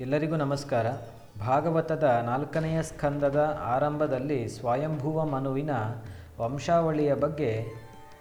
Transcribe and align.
ಎಲ್ಲರಿಗೂ 0.00 0.36
ನಮಸ್ಕಾರ. 0.36 0.86
ಭಾಗವತದ 1.40 2.22
ನಾಲ್ಕನೆಯ 2.24 2.82
ಸ್ಕಂದದ 2.82 3.58
ಆರಂಭದಲ್ಲಿ 3.62 4.48
ಸ್ವಯಂಭುವ 4.48 5.24
ಮನುವಿನ 5.24 5.70
ವಂಶಾವಳಿಯ 6.40 7.14
ಬಗ್ಗೆ 7.14 7.66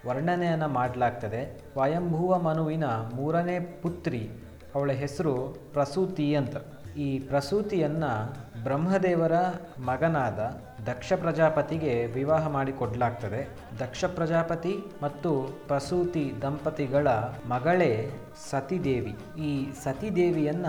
ವರ್ಣನೆಯನ್ನು 0.07 0.67
ಮಾಡಲಾಗ್ತದೆ. 0.67 1.61
ಸ್ವಯಂಭುವ 1.71 2.39
ಮನುವಿನ 2.39 2.85
ಮೂರನೇ 2.85 3.59
ಪುತ್ರಿ, 3.59 4.29
ಅವಳ 4.75 4.91
ಹೆಸರು 4.91 5.57
ಪ್ರಸೂತಿ 5.73 6.35
ಅಂತ. 6.35 6.57
ಈ 6.97 7.19
ಪ್ರಸೂತಿಯನ್ನು 7.19 8.33
ಬ್ರಹ್ಮದೇವರ 8.63 9.31
ಮಗನಾದ 9.85 10.39
ದಕ್ಷ 10.85 11.13
ಪ್ರಜಾಪತಿಗೆ 11.13 12.05
ವಿವಾಹ 12.05 12.47
ಮಾಡಿಕೊಡ್ಲಾಗ್ತದೆ 12.47 13.49
ದಕ್ಷ 13.79 14.05
ಪ್ರಜಾಪತಿ 14.05 14.75
ಮತ್ತು 15.03 15.59
ಪ್ರಸೂತಿ 15.67 16.33
ದಂಪತಿಗಳ 16.41 17.07
ಮಗಳೇ 17.47 18.11
ಸತಿದೇವಿ. 18.49 19.41
ಈ 19.41 19.71
ಸತಿದೇವಿಯನ್ನ 19.83 20.65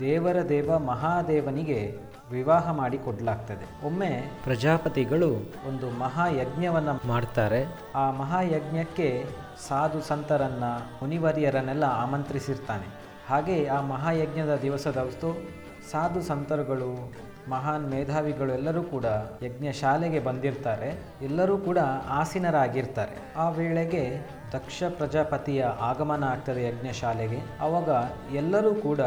ದೇವರ 0.00 0.48
ದೇವ 0.48 0.78
ಮಹಾದೇವನಿಗೆ 0.78 1.98
ವಿವಾಹ 2.30 2.70
ಮಾಡಿಕೊಡ್ಲಾಗ್ತದೆ 2.70 3.86
ಒಮ್ಮೆ 3.86 4.40
ಪ್ರಜಾಪತಿಗಳು 4.44 5.30
ಒಂದು 5.68 5.98
ಮಹಾಯಜ್ಞವನ್ನು 5.98 7.08
ಮಾಡ್ತಾರೆ. 7.08 7.66
ಆ 7.94 8.10
ಮಹಾಯಜ್ಞಕ್ಕೆ 8.10 9.24
ಸಾಧು 9.68 10.00
ಸಂತರನ್ನ, 10.00 10.64
ಮುನಿವರಿಯರನ್ನೆಲ್ಲ 11.02 11.84
ಆಮಂತ್ರಿಸಿರ್ತಾನೆ. 11.84 12.86
ಹಾಗೆ 13.28 13.66
ಆ 13.66 13.80
ಮಹಾಯಜ್ಞದ 13.80 14.58
ದಿವಸದವಸ್ತು 14.62 15.60
ಸಾಧು 15.90 16.22
ಸಂತರುಗಳು 16.22 17.12
ಮಹಾನ್ 17.48 17.90
ಮೇಧಾವಿಗಳು 17.90 18.52
ಎಲ್ಲರೂ 18.52 18.82
ಕೂಡ 18.82 19.04
ಯಜ್ಞಶಾಲೆಗೆ 19.42 20.20
ಬಂದಿರ್ತಾರೆ. 20.20 20.98
ಎಲ್ಲರೂ 21.22 21.58
ಕೂಡ 21.58 21.78
ಆಸೀನರಾಗಿರ್ತಾರೆ. 22.08 23.16
ಆ 23.36 23.48
ವೇಳೆಗೆ 23.50 24.20
ದಕ್ಷ 24.52 24.82
ಪ್ರಜಾಪತಿಯ 24.88 25.64
ಆಗಮನ 25.80 26.24
ಆಗ್ತದೆ 26.24 26.64
ಯಜ್ಞಶಾಲೆಗೆ 26.68 27.38
ಆವಾಗ 27.60 27.88
ಎಲ್ಲರೂ 28.34 28.74
ಕೂಡ 28.74 29.00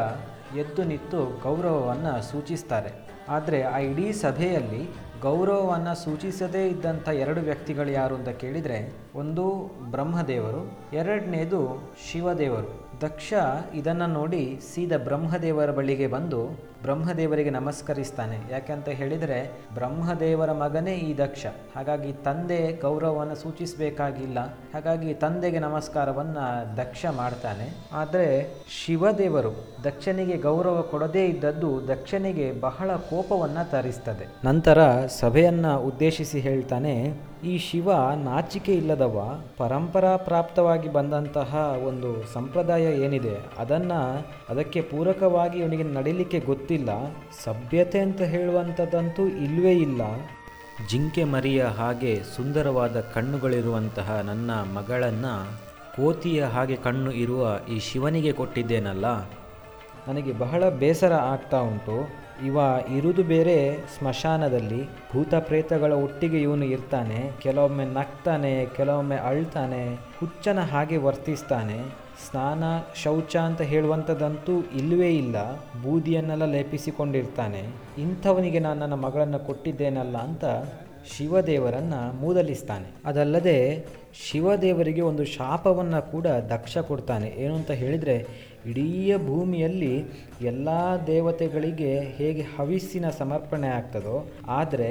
ಎದ್ದು 0.58 0.84
ನಿಂತು 0.84 1.42
ಗೌರವವನ್ನು 1.44 2.22
ಸೂಚಿಸ್ತಾರೆ. 2.22 2.92
ಆದರೆ 3.30 3.64
ಆ 3.64 3.78
ಇಡೀ 3.78 4.12
ಸಭೆಯಲ್ಲಿ 4.12 4.90
ಗೌರವವನ್ನು 5.22 6.04
ಸೂಚಿಸದೇ 6.04 6.68
ಇದ್ದಂಥ 6.68 7.10
ಎರಡು 7.10 7.42
ವ್ಯಕ್ತಿಗಳು 7.42 7.92
ಯಾರು 7.92 8.16
ಅಂತ 8.16 8.30
ಕೇಳಿದರೆ 8.30 9.03
ಒಂದು 9.16 9.72
ಬ್ರಹ್ಮದೇವರು, 9.92 10.72
ಎರಡನೇದು 10.94 11.90
ಶಿವದೇವರು. 12.12 12.84
ದಕ್ಷ 13.02 13.34
ಇದನ್ನು 13.74 14.08
ನೋಡಿ 14.08 14.60
ಸೀದ 14.74 15.04
ಬ್ರಹ್ಮದೇವರ 15.04 15.72
ಬಳಿಗೆ 15.72 16.08
ಬಂದು 16.08 16.60
ಬ್ರಹ್ಮದೇವರಿಗೆ 16.82 17.50
ನಮಸ್ಕರಿಸ್ತಾನೆ. 17.50 18.40
ಯಾಕೆಂತ 18.52 18.90
ಹೇಳಿದರೆ, 18.90 19.52
ಬ್ರಹ್ಮದೇವರ 19.74 20.52
ಮಗನೇ 20.52 20.94
ಈ 20.96 21.18
ದಕ್ಷ. 21.18 21.46
ಹಾಗಾಗಿ 21.76 22.14
ತಂದೆ 22.14 22.82
ಗೌರವವನ್ನು 22.82 23.36
ಸೂಚಿಸಬೇಕಾಗಿಲ್ಲ. 23.36 24.40
ಹಾಗಾಗಿ 24.74 25.14
ತಂದೆಗೆ 25.14 25.60
ನಮಸ್ಕಾರವನ್ನು 25.60 26.78
ದಕ್ಷ 26.78 27.06
ಮಾಡ್ತಾನೆ. 27.12 27.76
ಆದರೆ 27.94 28.56
ಶಿವದೇವರು 28.86 29.68
ದಕ್ಷನಿಗೆ 29.84 30.38
ಗೌರವ 30.38 30.82
ಕೊಡದೇ 30.82 31.26
ಇದ್ದದ್ದು 31.26 31.88
ದಕ್ಷನಿಗೆ 31.88 32.60
ಬಹಳ 32.62 32.96
ಕೋಪವನ್ನು 32.96 33.72
ತರಿಸ್ತದೆ. 33.72 34.28
ನಂತರ 34.46 35.06
ಸಭೆಯನ್ನು 35.06 35.80
ಉದ್ದೇಶಿಸಿ 35.80 36.40
ಹೇಳ್ತಾನೆ 36.40 37.14
ಈ 37.46 37.58
ಶಿವ 37.58 37.92
ನಾಚಿಕೆ 38.24 38.74
ಇಲ್ಲದವ 38.74 39.42
ಪರಂಪರಾ 39.58 40.18
ಪ್ರಾಪ್ತವಾಗಿ 40.18 40.94
ಬಂದಂತಹ 40.94 41.82
ಒಂದು 41.88 42.34
ಸಂಪ್ರದಾಯ 42.34 42.82
ಏನಿದೆ, 42.82 43.36
ಅದನ್ನು 43.60 44.28
ಅದಕ್ಕೆ 44.50 44.82
ಪೂರಕವಾಗಿ 44.82 45.60
ಇವನಿಗೆ 45.60 45.84
ನಡೀಲಿಕ್ಕೆ 45.84 46.40
ಗೊತ್ತಿಲ್ಲ, 46.40 46.90
ಸಭ್ಯತೆ 47.44 48.00
ಅಂತ 48.00 48.22
ಹೇಳುವಂಥದ್ದಂತೂ 48.22 49.26
ಇಲ್ಲವೇ 49.28 49.76
ಇಲ್ಲ. 49.78 50.02
ಜಿಂಕೆ 50.90 51.24
ಮರಿಯ 51.24 51.64
ಹಾಗೆ 51.64 52.24
ಸುಂದರವಾದ 52.36 53.00
ಕಣ್ಣುಗಳಿರುವಂತಹ 53.00 54.22
ನನ್ನ 54.26 54.52
ಮಗಳನ್ನು 54.52 55.64
ಕೋತಿಯ 55.96 56.44
ಹಾಗೆ 56.44 56.76
ಕಣ್ಣು 56.76 57.12
ಇರುವ 57.12 57.60
ಈ 57.70 57.80
ಶಿವನಿಗೆ 57.80 58.32
ಕೊಟ್ಟಿದ್ದೇನಲ್ಲ? 58.32 59.06
ನನಗೆ 60.08 60.32
ಬಹಳ 60.34 60.70
ಬೇಸರ 60.70 61.14
ಆಗ್ತಾ 61.14 61.60
ಉಂಟು. 61.60 62.23
ಇವ 62.46 62.58
ಇರುವುದು 62.98 63.24
ಬೇರೆ 63.24 63.78
ಸ್ಮಶಾನದಲ್ಲಿ 63.78 64.86
ಭೂತ 64.86 65.36
ಪ್ರೇತಗಳ 65.36 65.94
ಒಟ್ಟಿಗೆ 65.94 66.42
ಇವನು 66.42 66.66
ಇರ್ತಾನೆ, 66.66 67.32
ಕೆಲವೊಮ್ಮೆ 67.42 67.86
ನಗ್ತಾನೆ, 67.86 68.66
ಕೆಲವೊಮ್ಮೆ 68.66 69.16
ಅಳ್ತಾನೆ, 69.16 69.94
ಹುಚ್ಚನ 69.94 70.60
ಹಾಗೆ 70.60 70.98
ವರ್ತಿಸ್ತಾನೆ. 70.98 72.04
ಸ್ನಾನ, 72.30 72.64
ಶೌಚ 72.96 73.36
ಅಂತ 73.36 73.62
ಹೇಳುವಂಥದ್ದಂತೂ 73.62 74.62
ಇಲ್ಲವೇ 74.62 75.16
ಇಲ್ಲ, 75.16 75.52
ಬೂದಿಯನ್ನೆಲ್ಲ 75.84 76.46
ಲೇಪಿಸಿಕೊಂಡಿರ್ತಾನೆ. 76.46 77.64
ಇಂಥವನಿಗೆ 77.98 78.60
ನಾನು 78.60 78.80
ನನ್ನ 78.80 78.94
ಮಗಳನ್ನು 78.94 79.40
ಕೊಟ್ಟಿದ್ದೇನಲ್ಲ 79.40 80.18
ಅಂತ 80.18 80.46
ಶಿವದೇವರನ್ನು 81.18 82.16
ಮೂದಲಿಸ್ತಾನೆ. 82.16 82.88
ಅದಲ್ಲದೆ 83.06 83.86
ಶಿವದೇವರಿಗೆ 84.14 85.02
ಒಂದು 85.02 85.26
ಶಾಪವನ್ನು 85.26 86.12
ಕೂಡ 86.12 86.28
ದಕ್ಷ 86.28 86.78
ಕೊಡ್ತಾನೆ. 86.78 87.34
ಏನು 87.38 87.56
ಅಂತ 87.56 87.72
ಹೇಳಿದರೆ 87.72 88.28
ಇಡೀ 88.72 88.88
ಭೂಮಿಯಲ್ಲಿ 89.28 89.94
ಎಲ್ಲ 90.52 90.70
ದೇವತೆಗಳಿಗೆ 91.10 91.94
ಹೇಗೆ 92.18 92.44
ಹವಿಸ್ಸಿನ 92.56 93.06
ಸಮರ್ಪಣೆ 93.22 93.70
ಆಗ್ತದೋ, 93.78 94.18
ಆದರೆ 94.60 94.90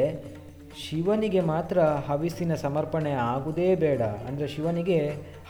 ಶಿವನಿಗೆ 0.82 1.40
ಮಾತ್ರ 1.52 1.78
ಹವಿಸ್ಸಿನ 2.08 2.52
ಸಮರ್ಪಣೆ 2.64 3.10
ಆಗುವುದೇ 3.32 3.70
ಬೇಡ. 3.84 4.02
ಅಂದರೆ 4.28 4.46
ಶಿವನಿಗೆ 4.54 4.98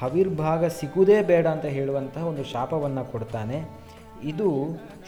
ಹವಿರ್ಭಾಗ 0.02 0.62
ಸಿಗುವುದೇ 0.78 1.18
ಬೇಡ 1.30 1.46
ಅಂತ 1.54 1.66
ಹೇಳುವಂತಹ 1.76 2.24
ಒಂದು 2.30 2.44
ಶಾಪವನ್ನು 2.52 3.04
ಕೊಡ್ತಾನೆ. 3.12 3.58
ಇದು 4.30 4.48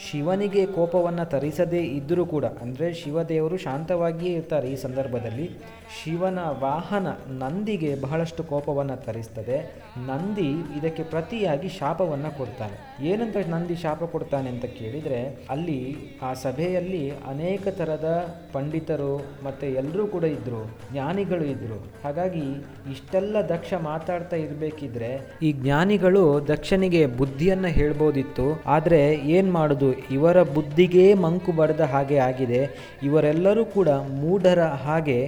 ಶಿವನಿಗೆ 0.05 0.63
ಕೋಪವನ್ನು 0.77 1.25
ತರಿಸದೇ 1.35 1.83
ಇದ್ದರೂ 1.97 2.25
ಕೂಡ, 2.35 2.47
ಅಂದರೆ 2.65 2.87
ಶಿವದೇವರು 3.01 3.59
ಶಾಂತವಾಗಿಯೇ 3.67 4.33
ಇರ್ತಾರೆ 4.39 4.69
ಈ 4.75 4.79
ಸಂದರ್ಭದಲ್ಲಿ. 4.87 5.49
ಶಿವನ 5.97 6.39
ವಾಹನ 6.61 7.07
ನಂದಿಗೆ 7.39 8.01
ಬಹಳಷ್ಟು 8.01 8.43
ಕೋಪವನ್ನು 8.43 8.97
ತರಿಸ್ತದೆ. 8.97 9.59
ನಂದಿ 10.07 10.79
ಇದಕ್ಕೆ 10.79 11.03
ಪ್ರತಿಯಾಗಿ 11.03 11.69
ಶಾಪವನ್ನು 11.69 12.39
ಕೊಡ್ತಾನೆ. 12.39 12.77
ಏನಂತ 13.07 13.37
ನಂದಿ 13.49 13.77
ಶಾಪ 13.77 14.05
ಕೊಡ್ತಾನೆ 14.05 14.49
ಅಂತ 14.51 14.65
ಕೇಳಿದರೆ, 14.65 15.47
ಅಲ್ಲಿ 15.51 15.97
ಆ 16.23 16.35
ಸಭೆಯಲ್ಲಿ 16.35 17.11
ಅನೇಕ 17.11 17.69
ಥರದ 17.69 18.09
ಪಂಡಿತರು 18.53 19.13
ಮತ್ತು 19.45 19.67
ಎಲ್ಲರೂ 19.67 20.07
ಕೂಡ 20.07 20.25
ಇದ್ದರು 20.25 20.63
ಜ್ಞಾನಿಗಳು 20.93 21.45
ಇದ್ದರು 21.45 21.79
ಹಾಗಾಗಿ 22.05 22.45
ಇಷ್ಟೆಲ್ಲ 22.93 23.37
ದಕ್ಷ 23.49 23.75
ಮಾತಾಡ್ತಾ 23.75 24.37
ಇರಬೇಕಿದ್ರೆ 24.37 25.39
ಈ 25.43 25.53
ಜ್ಞಾನಿಗಳು 25.53 26.25
ದಕ್ಷನಿಗೆ 26.49 27.07
ಬುದ್ಧಿಯನ್ನು 27.07 27.69
ಹೇಳ್ಬೋದಿತ್ತು. 27.69 28.63
ಆದರೆ 28.67 29.01
ಏನು 29.15 29.53
ಮಾಡೋದು? 29.53 29.93
ಇವರ 29.93 30.43
ಬುದ್ಧಿಗೆ 30.43 31.15
ಮಂಕು 31.15 31.53
ಬಡದ 31.53 31.81
ಹಾಗೆ 31.81 32.19
ಆಗಿದೆ. 32.19 32.63
ಇವರೆಲ್ಲರೂ 33.03 33.65
ಕೂಡ 33.65 33.89
ಮೂಢರ 33.89 34.63
ಹಾಗೆ 34.63 35.19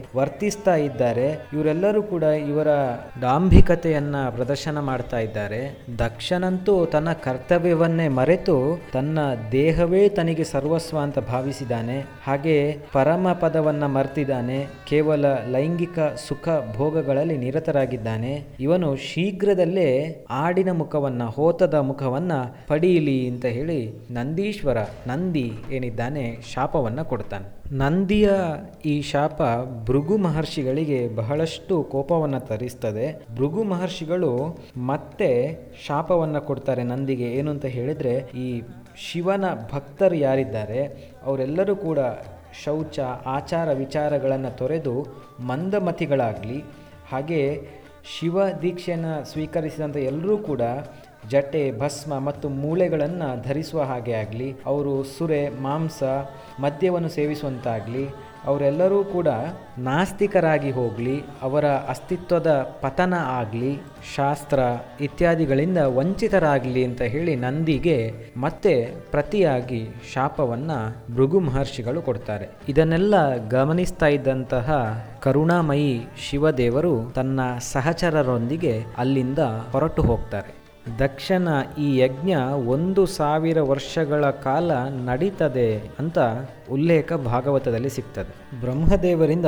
ವರ್ತಿಸ್ತಾ 0.56 0.76
ಇದ್ದಾರೆ. 0.76 1.48
ಇವರೆಲ್ಲರೂ 1.52 2.02
ಕೂಡ 2.02 2.22
ಇವರ 2.22 2.68
ದಾಂಭಿಕತೆಯನ್ನ 3.22 4.16
ಪ್ರದರ್ಶನ 4.28 4.80
ಮಾಡ್ತಾ 4.80 5.18
ಇದ್ದಾರೆ. 5.18 5.84
ದಕ್ಷನಂತೂ 5.98 6.84
ತನ್ನ 6.86 7.12
ಕರ್ತವ್ಯವನ್ನೇ 7.12 8.08
ಮರೆತು 8.08 8.80
ತನ್ನ 8.92 9.18
ದೇಹವೇ 9.52 10.08
ತನಗೆ 10.08 10.44
ಸರ್ವಸ್ವ 10.44 10.98
ಅಂತ 10.98 11.18
ಭಾವಿಸಿದ್ದಾನೆ. 11.18 12.04
ಹಾಗೆ 12.24 12.78
ಪರಮ 12.92 13.32
ಪದವನ್ನ 13.32 13.86
ಮರ್ತಿದ್ದಾನೆ. 13.86 14.66
ಕೇವಲ 14.88 15.24
ಲೈಂಗಿಕ 15.50 15.98
ಸುಖ 16.28 16.48
ಭೋಗಗಳಲ್ಲಿ 16.76 17.36
ನಿರತರಾಗಿದ್ದಾನೆ. 17.36 18.44
ಇವನು 18.60 18.96
ಶೀಘ್ರದಲ್ಲೇ 18.96 20.24
ಆಡಿನ 20.30 20.72
ಮುಖವನ್ನ, 20.72 21.22
ಹೋತದ 21.24 21.74
ಮುಖವನ್ನ 21.74 22.32
ಪಡೀಲಿ 22.66 23.28
ಅಂತ 23.28 23.44
ಹೇಳಿ 23.44 23.92
ನಂದೀಶ್ವರ 24.10 24.78
ನಂದಿ 25.06 25.52
ಏನಿದ್ದಾನೆ, 25.70 26.36
ಶಾಪವನ್ನ 26.54 27.02
ಕೊಡ್ತಾನೆ. 27.02 27.55
ನಂದಿಯ 27.72 28.30
ಈ 28.84 29.02
ಶಾಪ 29.02 29.42
ಭೃಗು 29.84 30.16
ಮಹರ್ಷಿಗಳಿಗೆ 30.16 31.08
ಬಹಳಷ್ಟು 31.08 31.82
ಕೋಪವನ್ನು 31.82 32.40
ತರಿಸ್ತದೆ. 32.40 33.26
ಭೃಗು 33.34 33.62
ಮಹರ್ಷಿಗಳು 33.62 34.58
ಮತ್ತೆ 34.76 35.58
ಶಾಪವನ್ನು 35.86 36.40
ಕೊಡ್ತಾರೆ 36.40 36.82
ನಂದಿಗೆ. 36.82 37.24
ಏನು 37.24 37.50
ಅಂತ 37.50 37.64
ಹೇಳಿದರೆ, 37.64 38.18
ಈ 38.18 38.62
ಶಿವನ 38.96 39.44
ಭಕ್ತರು 39.72 40.14
ಯಾರಿದ್ದಾರೆ, 40.14 41.12
ಅವರೆಲ್ಲರೂ 41.24 41.76
ಕೂಡ 41.76 41.98
ಶೌಚ, 42.64 42.98
ಆಚಾರ 43.26 43.72
ವಿಚಾರಗಳನ್ನು 43.72 44.56
ತೊರೆದು 44.56 45.06
ಮಂದಮತಿಗಳಾಗಲಿ, 45.40 46.64
ಹಾಗೆ 47.12 47.68
ಶಿವ 48.18 48.48
ದೀಕ್ಷೆಯನ್ನು 48.48 49.32
ಸ್ವೀಕರಿಸಿದಂಥ 49.32 49.96
ಎಲ್ಲರೂ 49.96 50.38
ಕೂಡ 50.38 50.62
ಜಟೆ 51.30 51.78
ಭಸ್ಮ 51.78 52.18
ಮತ್ತು 52.18 52.48
ಮೂಳೆಗಳನ್ನು 52.48 53.42
ಧರಿಸುವ 53.42 53.82
ಹಾಗೆ 53.82 54.12
ಆಗಲಿ, 54.12 54.56
ಅವರು 54.66 55.02
ಸುರೆ, 55.02 55.50
ಮಾಂಸ, 55.60 56.02
ಮದ್ಯವನ್ನು 56.60 57.08
ಸೇವಿಸುವಂತಾಗಲಿ, 57.08 58.08
ಅವರೆಲ್ಲರೂ 58.44 59.04
ಕೂಡ 59.04 59.28
ನಾಸ್ತಿಕರಾಗಿ 59.78 60.70
ಹೋಗಲಿ, 60.70 61.22
ಅವರ 61.42 61.64
ಅಸ್ತಿತ್ವದ 61.64 62.78
ಪತನ 62.82 63.14
ಆಗಲಿ, 63.14 63.78
ಶಾಸ್ತ್ರ 64.16 64.58
ಇತ್ಯಾದಿಗಳಿಂದ 65.00 65.78
ವಂಚಿತರಾಗಲಿ 65.78 66.84
ಅಂತ 66.84 67.02
ಹೇಳಿ 67.02 67.36
ನಂದಿಗೆ 67.36 68.14
ಮತ್ತೆ 68.36 68.86
ಪ್ರತಿಯಾಗಿ 69.10 69.88
ಶಾಪವನ್ನು 70.14 70.96
ಭೃಗು 71.14 71.40
ಮಹರ್ಷಿಗಳು 71.40 72.02
ಕೊಡ್ತಾರೆ. 72.02 72.48
ಇದನ್ನೆಲ್ಲ 72.68 73.48
ಗಮನಿಸ್ತಾ 73.48 74.06
ಇದ್ದಂತಹ 74.06 74.68
ಕರುಣಾಮಯಿ 75.22 76.06
ಶಿವದೇವರು 76.18 77.12
ತನ್ನ 77.14 77.40
ಸಹಚರರೊಂದಿಗೆ 77.58 78.84
ಅಲ್ಲಿಂದ 78.98 79.38
ಹೊರಟು 79.72 80.02
ಹೋಗ್ತಾರೆ. 80.02 80.65
ದಕ್ಷನ 80.98 81.48
ಈ 81.78 81.98
ಯಜ್ಞ 81.98 82.34
ಒಂದು 82.66 83.06
ಸಾವಿರ 83.06 83.60
ವರ್ಷಗಳ 83.60 84.30
ಕಾಲ 84.30 84.72
ನಡೀತದೆ 85.04 85.76
ಅಂತ 85.98 86.18
ಉಲ್ಲೇಖ 86.72 87.12
ಭಾಗವತದಲ್ಲಿ 87.12 87.90
ಸಿಗ್ತದೆ. 87.90 88.60
ಬ್ರಹ್ಮದೇವರಿಂದ 88.60 89.46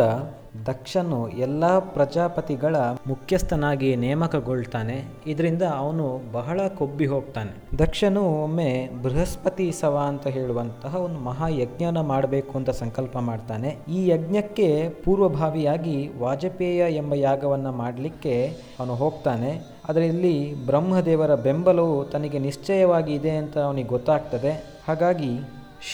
ದಕ್ಷನು 0.67 1.29
ಎಲ್ಲ 1.29 1.79
ಪ್ರಜಾಪತಿಗಳ 1.79 2.77
ಮುಖ್ಯಸ್ಥನಾಗಿ 3.07 3.97
ನೇಮಕಗೊಳ್ತಾನೆ. 3.97 5.05
ಇದರಿಂದ 5.27 5.63
ಅವನು 5.63 6.33
ಬಹಳ 6.33 6.61
ಕೊಬ್ಬಿ 6.69 7.07
ಹೋಗ್ತಾನೆ. 7.07 7.79
ದಕ್ಷನು 7.79 8.23
ಒಮ್ಮೆ 8.23 8.91
ಬೃಹಸ್ಪತಿ 9.03 9.73
ಸವ 9.73 9.97
ಅಂತ 10.09 10.27
ಹೇಳುವಂತಹ 10.27 10.97
ಒಂದು 10.97 11.21
ಮಹಾಯಜ್ಞನ 11.21 12.01
ಮಾಡಬೇಕು 12.01 12.59
ಅಂತ 12.59 12.71
ಸಂಕಲ್ಪ 12.71 13.19
ಮಾಡ್ತಾನೆ. 13.19 13.77
ಈ 13.89 14.09
ಯಜ್ಞಕ್ಕೆ 14.09 14.89
ಪೂರ್ವಭಾವಿಯಾಗಿ 15.05 16.11
ವಾಜಪೇಯ 16.19 16.97
ಎಂಬ 16.97 17.15
ಯಾಗವನ್ನು 17.15 17.73
ಮಾಡಲಿಕ್ಕೆ 17.73 18.57
ಅವನು 18.81 18.95
ಹೋಗ್ತಾನೆ. 18.95 19.61
ಅದರಲ್ಲಿ 19.89 20.67
ಬ್ರಹ್ಮದೇವರ 20.67 21.35
ಬೆಂಬಲವು 21.35 22.05
ತನಗೆ 22.05 22.39
ನಿಶ್ಚಯವಾಗಿ 22.39 23.15
ಇದೆ 23.15 23.31
ಅಂತ 23.31 23.59
ಅವನಿಗೆ 23.59 23.89
ಗೊತ್ತಾಗ್ತದೆ. 23.89 24.65
ಹಾಗಾಗಿ 24.89 25.39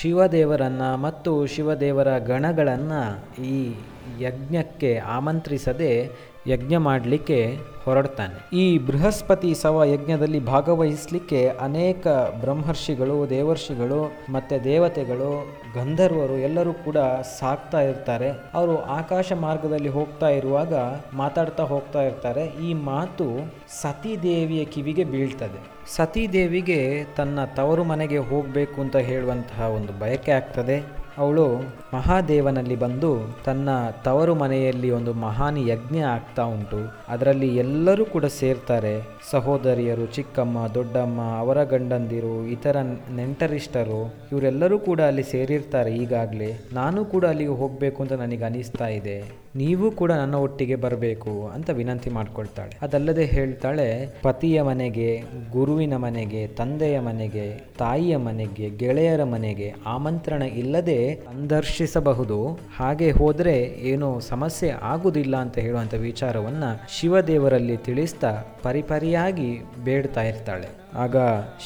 ಶಿವದೇವರನ್ನು 0.00 0.96
ಮತ್ತು 0.96 1.46
ಶಿವದೇವರ 1.46 2.18
ಗಣಗಳನ್ನು 2.18 3.42
ಈ 3.42 3.74
ಯಜ್ಞಕ್ಕೆ 4.20 4.98
ಆಮಂತ್ರಿಸದೆ 4.98 6.10
ಯಜ್ಞ 6.46 6.76
ಮಾಡಲಿಕ್ಕೆ 6.76 7.58
ಹೊರಡ್ತಾನೆ. 7.84 8.56
ಈ 8.56 8.78
ಬೃಹಸ್ಪತಿ 8.78 9.54
ಸವ 9.54 9.84
ಯಜ್ಞದಲ್ಲಿ 9.84 10.40
ಭಾಗವಹಿಸಲಿಕ್ಕೆ 10.40 11.48
ಅನೇಕ 11.48 12.06
ಬ್ರಹ್ಮರ್ಷಿಗಳು, 12.40 13.30
ದೇವರ್ಷಿಗಳು 13.30 14.12
ಮತ್ತು 14.32 14.64
ದೇವತೆಗಳು, 14.64 15.56
ಗಂಧರ್ವರು 15.74 16.32
ಎಲ್ಲರೂ 16.32 16.72
ಕೂಡ 16.72 16.96
ಸಾಕ್ತಾ 17.38 17.80
ಇರ್ತಾರೆ. 17.80 18.30
ಅವರು 18.54 18.82
ಆಕಾಶ 18.82 19.32
ಮಾರ್ಗದಲ್ಲಿ 19.32 19.88
ಹೋಗ್ತಾ 19.88 20.28
ಇರುವಾಗ 20.28 20.74
ಮಾತಾಡ್ತಾ 21.12 21.62
ಹೋಗ್ತಾ 21.62 22.02
ಇರ್ತಾರೆ. 22.02 22.44
ಈ 22.44 22.74
ಮಾತು 22.74 23.54
ಸತೀದೇವಿಯ 23.82 24.64
ಕಿವಿಗೆ 24.64 25.04
ಬೀಳ್ತದೆ. 25.04 25.60
ಸತೀದೇವಿಗೆ 25.96 27.04
ತನ್ನ 27.16 27.44
ತವರು 27.44 27.84
ಮನೆಗೆ 27.84 28.18
ಹೋಗಬೇಕು 28.18 28.80
ಅಂತ 28.80 28.96
ಹೇಳುವಂತಹ 28.96 29.60
ಒಂದು 29.60 29.92
ಬಯಕೆ 29.92 30.32
ಆಗ್ತದೆ. 30.32 31.03
ಅವಳು 31.18 31.58
ಮಹಾದೇವನಲ್ಲಿ 31.94 32.76
ಬಂದು 32.76 33.18
ತನ್ನ 33.44 33.68
ತವರು 34.04 34.34
ಮನೆಯಲ್ಲಿ 34.34 34.90
ಒಂದು 34.90 35.12
ಮಹಾನ್ 35.12 35.68
ಯಜ್ಞ 35.68 35.98
ಆಗ್ತಾ 35.98 36.42
ಉಂಟು. 36.42 36.94
ಅದರಲ್ಲಿ 37.08 37.56
ಎಲ್ಲರೂ 37.56 38.04
ಕೂಡ 38.04 38.24
ಸೇರ್ತಾರೆ. 38.24 39.02
ಸಹೋದರಿಯರು, 39.30 40.06
ಚಿಕ್ಕಮ್ಮ, 40.06 40.66
ದೊಡ್ಡಮ್ಮ, 40.66 41.20
ಅವರ 41.38 41.64
ಗಂಡಂದಿರು, 41.64 42.46
ಇತರ 42.46 42.76
ನೆಂಟರಿಷ್ಟರು, 43.14 44.14
ಇವರೆಲ್ಲರೂ 44.32 44.78
ಕೂಡ 44.78 45.00
ಅಲ್ಲಿ 45.00 45.22
ಸೇರಿರ್ತಾರೆ 45.22 45.96
ಈಗಾಗಲೇ. 45.96 46.58
ನಾನು 46.72 47.04
ಕೂಡ 47.04 47.24
ಅಲ್ಲಿಗೆ 47.24 47.50
ಹೋಗಬೇಕು 47.50 48.02
ಅಂತ 48.02 48.12
ನನಗೆ 48.12 48.44
ಅನಿಸ್ತಾ 48.44 48.86
ಇದೆ. 48.86 49.43
ನೀವು 49.60 49.86
ಕೂಡ 49.90 50.12
ನನ್ನ 50.20 50.36
ಒಟ್ಟಿಗೆ 50.44 50.76
ಬರಬೇಕು 50.84 51.32
ಅಂತ 51.46 51.70
ವಿನಂತಿ 51.78 52.10
ಮಾಡ್ಕೊಳ್ತಾಳೆ. 52.10 52.72
ಅದಲ್ಲದೆ 52.82 53.24
ಹೇಳ್ತಾಳೆ, 53.34 53.86
ಪತಿಯ 54.22 54.56
ಮನೆಗೆ, 54.62 55.10
ಗುರುವಿನ 55.52 55.94
ಮನೆಗೆ, 55.96 56.42
ತಂದೆಯ 56.60 56.96
ಮನೆಗೆ, 57.00 57.46
ತಾಯಿಯ 57.78 58.16
ಮನೆಗೆ, 58.26 58.68
ಗೆಳೆಯರ 58.82 59.24
ಮನೆಗೆ 59.34 59.68
ಆಮಂತ್ರಣ 59.86 60.42
ಇಲ್ಲದೆ 60.62 60.98
ಸಂದರ್ಶಿಸಬಹುದು. 61.28 62.38
ಹಾಗೆ 62.78 63.10
ಹೋದರೆ 63.20 63.56
ಏನೋ 63.92 64.10
ಸಮಸ್ಯೆ 64.32 64.70
ಆಗುವುದಿಲ್ಲ 64.92 65.36
ಅಂತ 65.36 65.56
ಹೇಳುವಂಥ 65.58 65.94
ವಿಚಾರವನ್ನು 66.08 66.70
ಶಿವದೇವರಲ್ಲಿ 66.96 67.78
ತಿಳಿಸ್ತಾ 67.88 68.32
ಪರಿಪರಿಯಾಗಿ 68.62 69.50
ಬೇಡ್ತಾ 69.84 70.24
ಇರ್ತಾಳೆ. 70.32 70.68
ಆಗ 71.04 71.16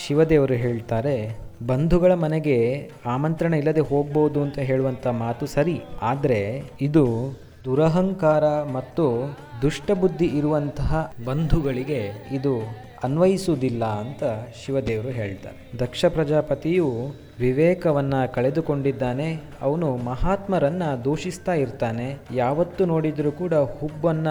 ಶಿವದೇವರು 0.02 0.56
ಹೇಳ್ತಾರೆ, 0.66 1.16
ಬಂಧುಗಳ 1.68 2.12
ಮನೆಗೆ 2.22 2.56
ಆಮಂತ್ರಣ 3.06 3.54
ಇಲ್ಲದೆ 3.54 3.82
ಹೋಗ್ಬೋದು 3.90 4.38
ಅಂತ 4.42 4.58
ಹೇಳುವಂಥ 4.68 5.06
ಮಾತು 5.24 5.46
ಸರಿ, 5.56 5.76
ಆದರೆ 6.10 6.40
ಇದು 6.80 7.04
ದುರಹಂಕಾರ 7.68 8.44
ಮತ್ತು 8.62 9.36
ದುಷ್ಟಬುದ್ಧಿ 9.62 10.26
ಇರುವಂತಹ 10.26 11.12
ಬಂಧುಗಳಿಗೆ 11.24 12.00
ಇದು 12.32 12.54
ಅನ್ವಯಿಸುವುದಿಲ್ಲ 13.04 13.84
ಅಂತ 13.84 14.24
ಶಿವದೇವರು 14.64 15.08
ಹೇಳ್ತಾರೆ. 15.08 15.78
ದಕ್ಷ 15.78 16.04
ಪ್ರಜಾಪತಿಯು 16.04 16.88
ವಿವೇಕವನ್ನು 17.40 18.34
ಕಳೆದುಕೊಂಡಿದ್ದಾನೆ. 18.34 19.40
ಅವನು 19.62 19.96
ಮಹಾತ್ಮರನ್ನು 19.96 21.04
ದೂಷಿಸ್ತಾ 21.04 21.54
ಇರ್ತಾನೆ. 21.54 22.16
ಯಾವತ್ತು 22.34 22.86
ನೋಡಿದರೂ 22.86 23.32
ಕೂಡ 23.32 23.54
ಹುಬ್ಬನ್ನ 23.54 24.28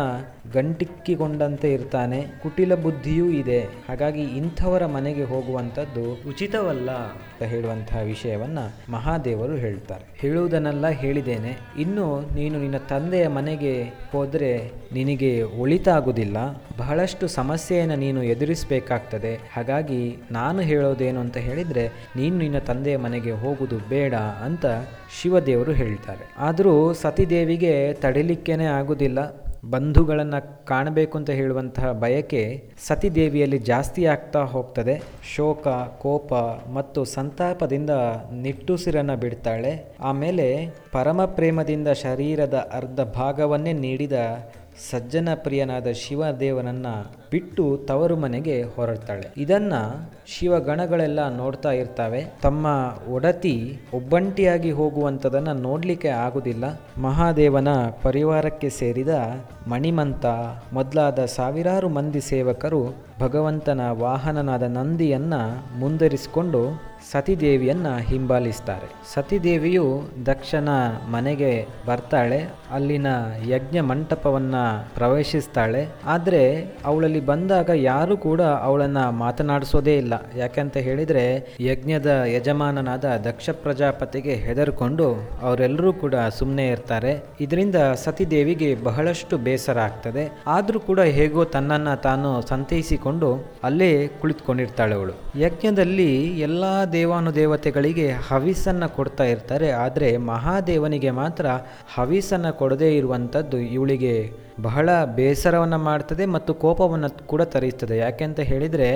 ಗಂಟಿಕ್ಕಿಕೊಂಡಂತೆ 0.53 1.73
ಇರ್ತಾನೆ. 1.73 2.25
ಕುಟಿಲ 2.43 2.75
ಬುದ್ಧಿಯೂ 2.75 3.25
ಇದೆ. 3.25 3.59
ಹಾಗಾಗಿ 3.59 4.21
ಇಂಥವರ 4.21 4.85
ಮನೆಗೆ 4.85 5.23
ಹೋಗುವಂಥದ್ದು 5.23 6.29
ಉಚಿತವಲ್ಲ 6.29 6.91
ಅಂತ 6.91 7.43
ಹೇಳುವಂತಹ 7.43 7.99
ವಿಷಯವನ್ನು 8.03 8.91
ಮಹಾದೇವರು 8.91 9.55
ಹೇಳ್ತಾರೆ. 9.55 10.05
ಹೇಳುವುದನ್ನೆಲ್ಲ 10.15 10.87
ಹೇಳಿದ್ದೇನೆ. 10.87 11.59
ಇನ್ನು 11.79 12.21
ನೀನು 12.35 12.59
ನಿನ್ನ 12.59 12.77
ತಂದೆಯ 12.77 13.27
ಮನೆಗೆ 13.27 13.83
ಹೋದರೆ 14.11 14.71
ನಿನಗೆ 14.93 15.41
ಒಳಿತಾಗುವುದಿಲ್ಲ. 15.43 16.37
ಬಹಳಷ್ಟು 16.77 17.27
ಸಮಸ್ಯೆಯನ್ನು 17.27 17.95
ನೀನು 17.95 18.23
ಎದುರಿಸಬೇಕಾಗ್ತದೆ. 18.23 19.39
ಹಾಗಾಗಿ 19.53 20.17
ನಾನು 20.31 20.59
ಹೇಳೋದೇನು 20.59 21.19
ಅಂತ 21.19 21.37
ಹೇಳಿದರೆ, 21.37 21.87
ನೀನು 22.15 22.37
ನಿನ್ನ 22.37 22.57
ತಂದೆಯ 22.57 22.96
ಮನೆಗೆ 22.97 23.31
ಹೋಗುವುದು 23.31 23.77
ಬೇಡ 23.89 24.13
ಅಂತ 24.15 24.65
ಶಿವದೇವರು 25.21 25.71
ಹೇಳ್ತಾರೆ. 25.71 26.33
ಆದರೂ 26.37 26.93
ಸತಿದೇವಿಗೆ 26.93 27.93
ತಡಿಲಿಕ್ಕೇನೆ 27.93 28.65
ಆಗುವುದಿಲ್ಲ 28.65 29.47
ಬಂಧುಗಳನ್ನು 29.69 30.65
ಕಾಣಬೇಕು 30.65 31.17
ಅಂತ 31.17 31.29
ಹೇಳುವಂತಹ 31.29 31.91
ಬಯಕೆ 31.91 32.71
ಸತಿದೇವಿಯಲ್ಲಿ 32.87 33.57
ಜಾಸ್ತಿ 33.57 34.05
ಆಗ್ತಾ 34.05 34.39
ಹೋಗ್ತದೆ. 34.39 35.01
ಶೋಕ, 35.35 35.67
ಕೋಪ 35.97 36.33
ಮತ್ತು 36.73 37.05
ಸಂತಾಪದಿಂದ 37.05 37.89
ನಿಟ್ಟುಸಿರನ್ನು 38.33 39.17
ಬಿಡ್ತಾಳೆ. 39.17 39.95
ಆಮೇಲೆ 39.99 40.69
ಪರಮ 40.91 41.25
ಪ್ರೇಮದಿಂದ 41.25 41.87
ಶರೀರದ 41.87 42.69
ಅರ್ಧ 42.73 42.99
ಭಾಗವನ್ನೇ 43.01 43.73
ನೀಡಿದ 43.73 44.13
ಸಜ್ಜನ 44.91 45.29
ಪ್ರಿಯನಾದ 45.35 45.87
ಶಿವದೇವನನ್ನ 45.87 46.85
ಬಿಟ್ಟು 47.31 47.79
ತವರು 47.87 48.15
ಮನೆಗೆ 48.15 48.63
ಹೊರಡ್ತಾಳೆ. 48.63 49.27
ಇದನ್ನ 49.37 49.73
ಶಿವಗಣಗಳೆಲ್ಲ 50.25 51.37
ನೋಡ್ತಾ 51.37 51.71
ಇರ್ತಾವೆ. 51.71 52.25
ತಮ್ಮ 52.41 52.67
ಒಡತಿ 53.11 53.79
ಒಬ್ಬಂಟಿಯಾಗಿ 53.93 54.71
ಹೋಗುವಂಥದನ್ನು 54.71 55.53
ನೋಡ್ಲಿಕ್ಕೆ 55.53 56.07
ಆಗುದಿಲ್ಲ. 56.07 56.79
ಮಹಾದೇವನ 57.01 57.67
ಪರಿವಾರಕ್ಕೆ 58.03 58.69
ಸೇರಿದ 58.69 59.09
ಮಣಿಮಂತ, 59.67 60.25
ಮೊದಲಾದ 60.73 61.25
ಸಾವಿರಾರು 61.25 61.89
ಮಂದಿ 61.89 62.21
ಸೇವಕರು 62.21 62.95
ಭಗವಂತನ 63.19 63.81
ವಾಹನನಾದ 63.89 64.63
ನಂದಿಯನ್ನ 64.63 65.33
ಮುಂದರಿಸಿಕೊಂಡು 65.79 66.81
ಸತಿದೇವಿಯನ್ನ 67.11 67.97
ಹಿಂಬಾಲಿಸ್ತಾರೆ. 67.97 68.87
ಸತಿದೇವಿಯು 69.13 69.85
ದಕ್ಷನ 70.25 70.69
ಮನೆಗೆ 71.11 71.67
ಬರ್ತಾಳೆ, 71.87 72.39
ಅಲ್ಲಿನ 72.71 73.07
ಯಜ್ಞ 73.47 73.79
ಮಂಟಪವನ್ನ 73.79 74.55
ಪ್ರವೇಶಿಸ್ತಾಳೆ. 74.95 75.87
ಆದರೆ 76.05 76.41
ಅವಳಲ್ಲಿ 76.85 77.25
ಬಂದಾಗ 77.25 77.69
ಯಾರು 77.75 78.17
ಕೂಡ 78.17 78.41
ಅವಳನ್ನ 78.41 79.09
ಮಾತನಾಡಿಸೋದೇ 79.09 79.97
ಇಲ್ಲ. 79.97 80.13
ಯಾಕೆಂತ 80.35 80.77
ಹೇಳಿದ್ರೆ 80.77 81.55
ಯಜ್ಞದ 81.59 82.23
ಯಜಮಾನನಾದ 82.25 83.05
ದಕ್ಷ 83.05 83.49
ಪ್ರಜಾಪತಿಗೆ 83.49 84.33
ಹೆದರ್ಕೊಂಡು 84.33 85.13
ಅವರೆಲ್ಲರೂ 85.41 85.93
ಕೂಡ 85.93 86.15
ಸುಮ್ಮನೆ 86.15 86.67
ಇರ್ತಾರೆ. 86.67 87.23
ಇದರಿಂದ 87.41 87.75
ಸತಿದೇವಿಗೆ 87.75 88.75
ಬಹಳಷ್ಟು 88.83 89.37
ಬೇಸರ 89.37 89.79
ಆಗ್ತದೆ. 89.79 90.23
ಆದರೂ 90.47 90.79
ಕೂಡ 90.79 90.99
ಹೇಗೋ 90.99 91.43
ತನ್ನನ್ನು 91.43 92.01
ತಾನು 92.01 92.47
ಸಂತೈಸಿಕೊಂಡು 92.47 93.29
ಅಲ್ಲೇ 93.63 94.07
ಕುಳಿತುಕೊಂಡಿರ್ತಾಳೆ 94.21 94.95
ಅವಳು. 94.95 95.39
ಯಜ್ಞದಲ್ಲಿ 95.39 96.39
ಎಲ್ಲ 96.39 96.83
ದೇವಾನುದೇವತೆಗಳಿಗೆ 96.97 98.07
ಹವಿಸನ್ನು 98.29 98.87
ಕೊಡ್ತಾ 98.97 99.25
ಇರ್ತಾರೆ. 99.33 99.69
ಆದರೆ 99.85 100.09
ಮಹಾದೇವನಿಗೆ 100.31 101.11
ಮಾತ್ರ 101.21 101.45
ಹವಿಸನ್ನು 101.95 102.51
ಕೊಡದೇ 102.61 102.89
ಇರುವಂಥದ್ದು 102.97 103.59
ಇವಳಿಗೆ 103.77 104.13
ಬಹಳ 104.61 104.89
ಬೇಸರವನ್ನು 105.17 105.79
ಮಾಡ್ತದೆ 105.89 106.25
ಮತ್ತು 106.35 106.51
ಕೋಪವನ್ನು 106.63 107.09
ಕೂಡ 107.31 107.41
ತರಿಸ್ತದೆ. 107.55 107.95
ಯಾಕೆಂತ 108.05 108.39
ಹೇಳಿದರೆ 108.51 108.89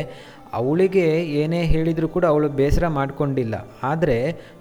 ಅವಳಿಗೆ 0.60 1.04
ಏನೇ 1.42 1.60
ಹೇಳಿದರೂ 1.74 2.08
ಕೂಡ 2.16 2.26
ಅವಳು 2.32 2.48
ಬೇಸರ 2.60 2.86
ಮಾಡಿಕೊಂಡಿಲ್ಲ. 2.96 3.56
ಆದರೆ 3.84 4.18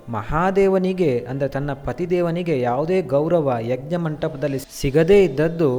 ಮಹಾದೇವನಿಗೆ 0.08 1.10
ಅಂದರೆ 1.30 1.48
ತನ್ನ 1.56 1.72
ಪತಿದೇವನಿಗೆ 1.86 2.54
ಯಾವುದೇ 2.60 2.98
ಗೌರವ 3.14 3.56
ಯಜ್ಞ 3.72 3.96
ಮಂಟಪದಲ್ಲಿ 4.04 4.60
ಸಿಗದೇ 4.80 5.18
ಇದ್ದದ್ದು 5.24 5.70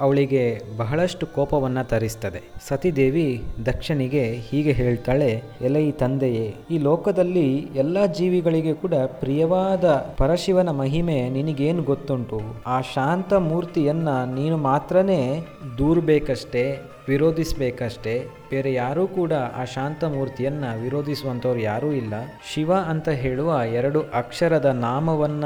ಅವಳಿಗೆ 0.00 0.62
ಬಹಳಷ್ಟು 0.76 1.26
ಕೋಪವನ್ನು 1.26 1.88
ತರಿಸ್ತದೆ. 1.88 2.40
ಸತಿದೇವಿ 2.68 3.42
ದಕ್ಷನಿಗೆ 3.66 4.32
ಹೀಗೆ 4.32 4.72
ಹೇಳ್ತಾಳೆ, 4.72 5.42
ಎಲೈ 5.60 5.90
ತಂದೆಯೇ, 5.90 6.54
ಈ 6.70 6.78
ಲೋಕದಲ್ಲಿ 6.78 7.68
ಎಲ್ಲ 7.76 8.06
ಜೀವಿಗಳಿಗೆ 8.06 8.74
ಕೂಡ 8.74 8.94
ಪ್ರಿಯವಾದ 8.94 10.14
ಪರಶಿವನ 10.16 10.70
ಮಹಿಮೆ 10.70 11.28
ನಿನಗೇನು 11.28 11.82
ಗೊತ್ತುಂಟು? 11.82 12.40
ಆ 12.66 12.80
ಶಾಂತ 12.80 13.34
ಮೂರ್ತಿಯನ್ನ 13.34 14.08
ನೀನು 14.34 14.56
ಮಾತ್ರನೇ 14.56 15.46
ದೂರಬೇಕಷ್ಟೇ. 15.78 16.78
ವಿರೋಧಿಸಬೇಕಷ್ಟೇ, 17.08 18.28
ಬೇರೆ 18.50 18.72
ಯಾರೂ 18.72 19.06
ಕೂಡ 19.06 19.32
ಆ 19.32 19.64
ಶಾಂತ 19.64 20.04
ಮೂರ್ತಿಯನ್ನ 20.04 20.64
ವಿರೋಧಿಸುವಂಥವ್ರು 20.82 21.60
ಯಾರೂ 21.60 21.92
ಇಲ್ಲ. 21.92 22.14
ಶಿವ 22.54 22.74
ಅಂತ 22.74 23.08
ಹೇಳುವ 23.08 23.60
ಎರಡು 23.72 24.00
ಅಕ್ಷರದ 24.14 24.64
ನಾಮವನ್ನ 24.64 25.44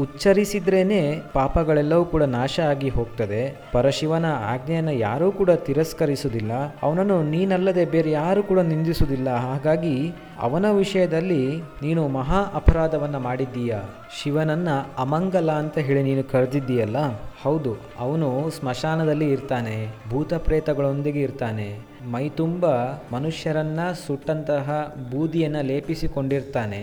ಉಚ್ಚರಿಸಿದ್ರೇನೆ 0.00 1.20
ಪಾಪಗಳೆಲ್ಲವೂ 1.32 2.04
ಕೂಡ 2.04 2.22
ನಾಶ 2.22 2.60
ಆಗಿ 2.60 2.88
ಹೋಗ್ತದೆ. 2.88 3.42
ಪರಶಿವನ 3.72 4.24
ಆಜ್ಞೆಯನ್ನು 4.32 4.92
ಯಾರೂ 4.92 5.32
ಕೂಡ 5.32 5.50
ತಿರಸ್ಕರಿಸುವುದಿಲ್ಲ. 5.50 6.52
ಅವನನ್ನು 6.82 7.22
ನೀನಲ್ಲದೆ 7.22 7.84
ಬೇರೆ 7.84 8.10
ಯಾರೂ 8.10 8.42
ಕೂಡ 8.42 8.58
ನಿಂದಿಸುವುದಿಲ್ಲ. 8.58 9.30
ಹಾಗಾಗಿ 9.36 10.12
ಅವನ 10.44 10.66
ವಿಷಯದಲ್ಲಿ 10.78 11.42
ನೀನು 11.82 12.02
ಮಹಾ 12.08 12.40
ಅಪರಾಧವನ್ನು 12.54 13.20
ಮಾಡಿದ್ದೀಯ? 13.20 13.72
ಶಿವನನ್ನ 14.16 14.70
ಅಮಂಗಲ 14.98 15.50
ಅಂತ 15.62 15.76
ಹೇಳಿ 15.86 16.02
ನೀನು 16.02 16.24
ಕರೆದಿದ್ದೀಯಲ್ಲ? 16.32 16.98
ಹೌದು, 17.44 17.72
ಅವನು 17.98 18.28
ಸ್ಮಶಾನದಲ್ಲಿ 18.50 19.28
ಇರ್ತಾನೆ 19.30 19.76
ಭೂತ 20.10 20.34
ಪ್ರೇತಗಳೊಂದಿಗೆ 20.46 21.20
ಇರ್ತಾನೆ 21.20 21.68
ಮೈ 22.12 22.24
ತುಂಬ 22.40 22.64
ಮನುಷ್ಯರನ್ನ 23.12 23.80
ಸುಟ್ಟಂತಹ 24.06 24.66
ಬೂದಿಯನ್ನು 25.12 25.62
ಲೇಪಿಸಿಕೊಂಡಿರ್ತಾನೆ 25.70 26.80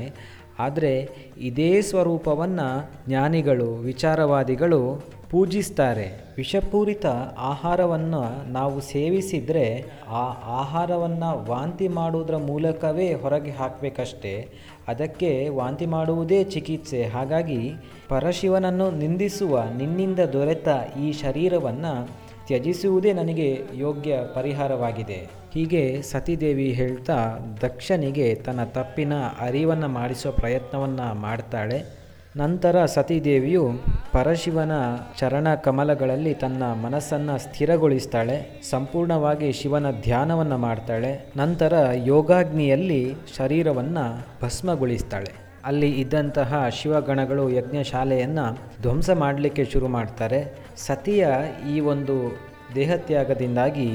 ಆದರೆ 0.60 1.10
ಇದೇ 1.38 1.82
ಸ್ವರೂಪವನ್ನು 1.82 2.92
ಜ್ಞಾನಿಗಳು, 3.08 3.74
ವಿಚಾರವಾದಿಗಳು 3.74 5.04
ಪೂಜಿಸ್ತಾರೆ. 5.30 6.34
ವಿಷಪೂರಿತ 6.38 7.06
ಆಹಾರವನ್ನು 7.38 8.52
ನಾವು 8.52 8.82
ಸೇವಿಸಿದರೆ 8.82 9.86
ಆ 10.10 10.24
ಆಹಾರವನ್ನು 10.62 11.46
ವಾಂತಿ 11.46 11.88
ಮಾಡುವುದರ 11.88 12.38
ಮೂಲಕವೇ 12.38 13.14
ಹೊರಗೆ 13.14 13.52
ಹಾಕಬೇಕಷ್ಟೇ. 13.52 14.48
ಅದಕ್ಕೆ 14.88 15.50
ವಾಂತಿ 15.50 15.86
ಮಾಡುವುದೇ 15.86 16.44
ಚಿಕಿತ್ಸೆ. 16.44 17.04
ಹಾಗಾಗಿ 17.04 17.72
ಪರಶಿವನನ್ನು 18.10 18.92
ನಿಂದಿಸುವ 18.92 19.64
ನಿನ್ನಿಂದ 19.78 20.20
ದೊರೆತ 20.20 20.68
ಈ 21.02 21.12
ಶರೀರವನ್ನು 21.12 22.08
ತ್ಯಜಿಸುವುದೇ 22.48 23.14
ನನಗೆ 23.14 23.62
ಯೋಗ್ಯ 23.76 24.20
ಪರಿಹಾರವಾಗಿದೆ. 24.36 25.41
ಹೀಗೆ 25.54 26.02
ಸತೀದೇವಿ 26.02 26.72
ಹೇಳ್ತಾ 26.72 27.38
ದಕ್ಷನಿಗೆ 27.62 28.36
ತನ್ನ 28.36 28.64
ತಪ್ಪಿನ 28.64 29.14
ಅರಿವನ್ನು 29.40 29.88
ಮಾಡಿಸೋ 29.88 30.32
ಪ್ರಯತ್ನವನ್ನು 30.32 31.14
ಮಾಡ್ತಾಳೆ. 31.14 32.02
ನಂತರ 32.38 32.86
ಸತೀದೇವಿಯು 32.86 33.72
ಪರಶಿವನ 34.12 34.72
ಚರಣ 35.18 35.56
ಕಮಲಗಳಲ್ಲಿ 35.56 36.34
ತನ್ನ 36.34 36.64
ಮನಸ್ಸನ್ನು 36.64 37.38
ಸ್ಥಿರಗೊಳಿಸ್ತಾಳೆ. 37.38 38.62
ಸಂಪೂರ್ಣವಾಗಿ 38.70 39.52
ಶಿವನ 39.52 39.92
ಧ್ಯಾನವನ್ನು 39.92 40.58
ಮಾಡ್ತಾಳೆ. 40.58 41.34
ನಂತರ 41.38 41.74
ಯೋಗಾಗ್ನಿಯಲ್ಲಿ 41.94 43.14
ಶರೀರವನ್ನು 43.38 44.28
ಭಸ್ಮಗೊಳಿಸ್ತಾಳೆ. 44.44 45.32
ಅಲ್ಲಿ 45.66 45.92
ಇದ್ದಂತಹ 45.92 46.70
ಶಿವಗಣಗಳು 46.70 47.50
ಯಜ್ಞಶಾಲೆಯನ್ನು 47.50 48.58
ಧ್ವಂಸ 48.82 49.10
ಮಾಡಲಿಕ್ಕೆ 49.10 49.66
ಶುರು 49.66 49.88
ಮಾಡ್ತಾರೆ. 49.88 50.58
ಸತಿಯ 50.78 51.28
ಈ 51.74 51.80
ಒಂದು 51.80 52.51
ದೇಹತ್ಯಾಗದಿಂದಾಗಿ 52.76 53.90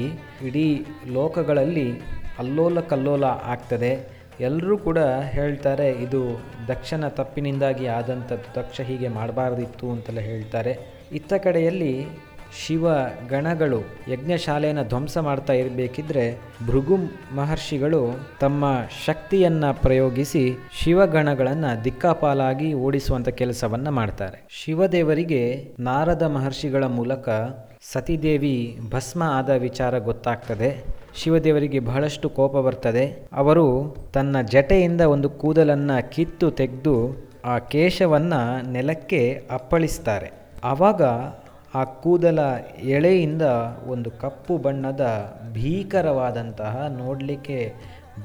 ಇಡೀ 0.45 0.85
ಲೋಕಗಳಲ್ಲಿ 1.11 1.87
ಅಲ್ಲೋಲ 2.39 2.79
ಕಲ್ಲೋಲ 2.79 3.23
ಆಗ್ತದೆ. 3.23 4.17
ಎಲ್ಲರೂ 4.39 4.77
ಕೂಡ 4.77 4.97
ಹೇಳ್ತಾರೆ, 4.97 5.89
ಇದು 5.89 6.41
ದಕ್ಷನ 6.67 7.07
ತಪ್ಪಿನಿಂದಾಗಿ 7.07 7.87
ಆದಂಥದ್ದು 7.87 8.55
ದಕ್ಷ 8.55 8.81
ಹೀಗೆ 8.81 9.07
ಮಾಡಬಾರ್ದಿತ್ತು 9.07 9.91
ಅಂತೆಲ್ಲ 9.91 10.19
ಹೇಳ್ತಾರೆ. 10.19 10.77
ಇತ್ತ 11.11 11.33
ಕಡೆಯಲ್ಲಿ 11.33 12.05
ಶಿವ 12.65 12.87
ಗಣಗಳು 13.29 13.79
ಯಜ್ಞಶಾಲೆಯನ್ನು 14.07 14.83
ಧ್ವಂಸ 14.83 15.17
ಮಾಡ್ತಾ 15.17 15.53
ಇರಬೇಕಿದ್ರೆ 15.53 16.37
ಭೃಗು 16.67 16.97
ಮಹರ್ಷಿಗಳು 17.35 18.27
ತಮ್ಮ 18.39 18.65
ಶಕ್ತಿಯನ್ನು 19.05 19.81
ಪ್ರಯೋಗಿಸಿ 19.81 20.57
ಶಿವಗಣಗಳನ್ನು 20.73 21.83
ದಿಕ್ಕಾಪಾಲಾಗಿ 21.83 22.73
ಓಡಿಸುವಂಥ 22.73 23.29
ಕೆಲಸವನ್ನು 23.29 23.91
ಮಾಡ್ತಾರೆ. 23.91 24.43
ಶಿವದೇವರಿಗೆ 24.49 25.71
ನಾರದ 25.79 26.23
ಮಹರ್ಷಿಗಳ 26.23 26.83
ಮೂಲಕ 26.83 27.29
ಸತಿದೇವಿ 27.91 28.79
ಭಸ್ಮ 28.89 29.23
ಆದ 29.23 29.49
ವಿಚಾರ 29.49 29.99
ಗೊತ್ತಾಗ್ತದೆ. 29.99 30.83
ಶಿವದೇವರಿಗೆ 31.15 31.79
ಬಹಳಷ್ಟು 31.79 32.29
ಕೋಪ 32.29 32.57
ಬರ್ತದೆ. 32.57 33.27
ಅವರು 33.33 33.95
ತನ್ನ 34.13 34.41
ಜಟೆಯಿಂದ 34.41 35.01
ಒಂದು 35.01 35.29
ಕೂದಲನ್ನು 35.29 36.11
ಕಿತ್ತು 36.11 36.51
ತೆಗೆದು 36.51 37.27
ಆ 37.45 37.59
ಕೇಶವನ್ನು 37.59 38.71
ನೆಲಕ್ಕೆ 38.71 39.47
ಅಪ್ಪಳಿಸ್ತಾರೆ. 39.51 40.31
ಆವಾಗ 40.63 41.01
ಆ 41.75 41.83
ಕೂದಲ 41.83 42.39
ಎಳೆಯಿಂದ 42.83 43.41
ಒಂದು 43.87 44.11
ಕಪ್ಪು 44.11 44.57
ಬಣ್ಣದ 44.57 45.33
ಭೀಕರವಾದಂತಹ, 45.53 46.85
ನೋಡಲಿಕ್ಕೆ 46.89 47.73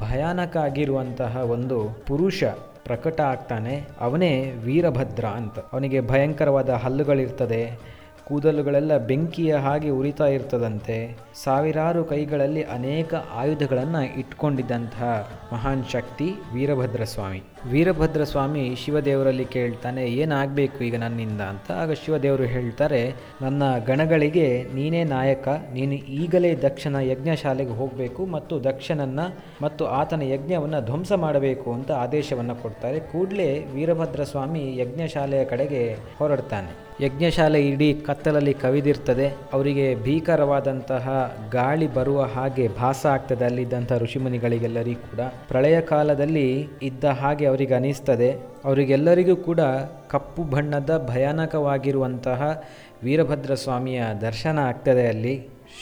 ಭಯಾನಕ 0.01 0.57
ಆಗಿರುವಂತಹ 0.57 1.37
ಒಂದು 1.37 2.05
ಪುರುಷ 2.07 2.45
ಪ್ರಕಟ 2.85 3.21
ಆಗ್ತಾನೆ. 3.21 3.85
ಅವನೇ 4.01 4.53
ವೀರಭದ್ರ 4.59 5.25
ಅಂತ. 5.25 5.59
ಅವನಿಗೆ 5.59 6.01
ಭಯಂಕರವಾದ 6.01 6.71
ಹಲ್ಲುಗಳಿರ್ತದೆ. 6.71 7.79
ಕೂದಲುಗಳೆಲ್ಲ 8.25 8.99
ಬೆಂಕಿಯ 8.99 9.55
ಹಾಗೆ 9.55 9.91
ಉರಿತಾ 9.91 10.27
ಇರ್ತದಂತೆ. 10.27 11.17
ಸಾವಿರಾರು 11.45 12.05
ಕೈಗಳಲ್ಲಿ 12.05 12.63
ಅನೇಕ 12.63 13.15
ಆಯುಧಗಳನ್ನು 13.35 14.19
ಇಟ್ಕೊಂಡಿದ್ದಂತಹ 14.19 15.29
ಮಹಾನ್ 15.53 15.85
ಶಕ್ತಿ 15.85 16.35
ವೀರಭದ್ರ 16.55 17.05
ಸ್ವಾಮಿ. 17.05 17.43
ವೀರಭದ್ರ 17.71 18.25
ಸ್ವಾಮಿ 18.25 18.75
ಶಿವದೇವರಲ್ಲಿ 18.75 19.45
ಕೇಳ್ತಾನೆ, 19.45 20.07
ಏನಾಗಬೇಕು 20.07 20.85
ಈಗ 20.85 20.97
ನನ್ನಿಂದ? 20.97 21.41
ಅಂತ 21.41 21.73
ಆಗ 21.73 21.93
ಶಿವದೇವರು 21.93 22.43
ಹೇಳ್ತಾರೆ, 22.43 23.15
ನನ್ನ 23.43 23.63
ಗಣಗಳಿಗೆ 23.87 24.67
ನೀನೇ 24.75 25.05
ನಾಯಕ, 25.05 25.49
ನೀನು 25.49 25.93
ಈಗಲೇ 25.93 26.55
ದಕ್ಷನ 26.55 26.97
ಯಜ್ಞಶಾಲೆಗೆ 27.01 27.71
ಹೋಗಬೇಕು 27.71 28.27
ಮತ್ತು 28.27 28.65
ದಕ್ಷನನ್ನು 28.65 29.37
ಮತ್ತು 29.63 29.87
ಆತನ 29.87 30.23
ಯಜ್ಞವನ್ನು 30.23 30.85
ಧ್ವಂಸ 30.85 31.13
ಮಾಡಬೇಕು 31.13 31.73
ಅಂತ 31.73 31.93
ಆದೇಶವನ್ನು 31.93 32.55
ಕೊಡ್ತಾರೆ. 32.55 33.01
ಕೂಡಲೇ 33.01 33.67
ವೀರಭದ್ರ 33.75 34.25
ಸ್ವಾಮಿ 34.25 34.77
ಯಜ್ಞಶಾಲೆಯ 34.77 35.45
ಕಡೆಗೆ 35.45 35.97
ಹೊರಡ್ತಾನೆ. 36.19 36.71
ಯಜ್ಞಶಾಲೆ 37.05 37.69
ಇಡೀ 37.69 37.95
ಕತ್ತಲಲ್ಲಿ 37.95 38.55
ಕವಿದಿರ್ತದೆ. 38.55 39.35
ಅವರಿಗೆ 39.53 39.95
ಭೀಕರವಾದಂತಹ 39.95 41.37
ಗಾಳಿ 41.51 41.95
ಬರುವ 41.95 42.23
ಹಾಗೆ 42.23 42.69
ಭಾಸ 42.69 43.07
ಆಗ್ತದೆ 43.07 43.45
ಅಲ್ಲಿದ್ದಂಥ 43.45 43.93
ಋಷಿಮುನಿಗಳಿಗೆಲ್ಲರಿಗೂ 43.93 45.01
ಕೂಡ. 45.01 45.21
ಪ್ರಳಯ 45.49 45.81
ಕಾಲದಲ್ಲಿ 45.81 46.69
ಇದ್ದ 46.83 47.05
ಹಾಗೆ 47.05 47.47
ಅವರಿಗೆ 47.53 47.75
ಅನಿಸ್ತದೆ. 47.75 48.31
ಅವರಿಗೆಲ್ಲರಿಗೂ 48.65 49.37
ಕೂಡ 49.37 49.61
ಕಪ್ಪು 50.09 50.43
ಬಣ್ಣದ 50.43 50.93
ಭಯಾನಕವಾಗಿರುವಂತಹ 51.11 52.63
ವೀರಭದ್ರ 53.03 53.55
ಸ್ವಾಮಿಯ 53.55 54.03
ದರ್ಶನ 54.21 54.59
ಆಗ್ತದೆ 54.59 55.09
ಅಲ್ಲಿ. 55.09 55.35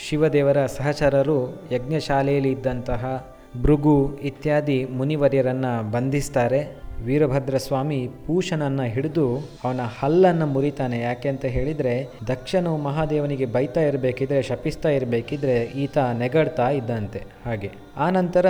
ಶಿವದೇವರ 0.08 0.66
ಸಹಚರರು 0.66 1.38
ಯಜ್ಞಶಾಲೆಯಲ್ಲಿ 1.72 2.50
ಇದ್ದಂತಹ 2.52 3.34
ಭೃಗು 3.62 4.18
ಇತ್ಯಾದಿ 4.22 4.84
ಮುನಿವರ್ಯರನ್ನು 4.84 5.90
ಬಂಧಿಸ್ತಾರೆ. 5.90 6.60
ವೀರಭದ್ರ 7.04 7.56
ಸ್ವಾಮಿ 7.56 8.08
ಪೂಷನನ್ನು 8.26 8.82
ಹಿಡಿದು 8.82 9.36
ಅವನ 9.64 9.80
ಹಲ್ಲನ್ನು 10.00 10.46
ಮುರಿತಾನೆ. 10.46 11.00
ಯಾಕೆ 11.00 11.28
ಅಂತ 11.28 11.44
ಹೇಳಿದರೆ, 11.44 12.08
ದಕ್ಷನು 12.28 12.76
ಮಹಾದೇವನಿಗೆ 12.76 13.46
ಬೈತಾ 13.46 13.80
ಇರಬೇಕಿದ್ರೆ, 13.80 14.42
ಶಪಿಸ್ತಾ 14.42 14.88
ಇರಬೇಕಿದ್ರೆ 14.88 15.62
ಈತ 15.62 15.98
ನೆಗಡ್ತಾ 15.98 16.70
ಇದ್ದಂತೆ. 16.70 17.22
ಹಾಗೆ. 17.46 17.70
ಆ 17.96 18.10
ನಂತರ 18.10 18.46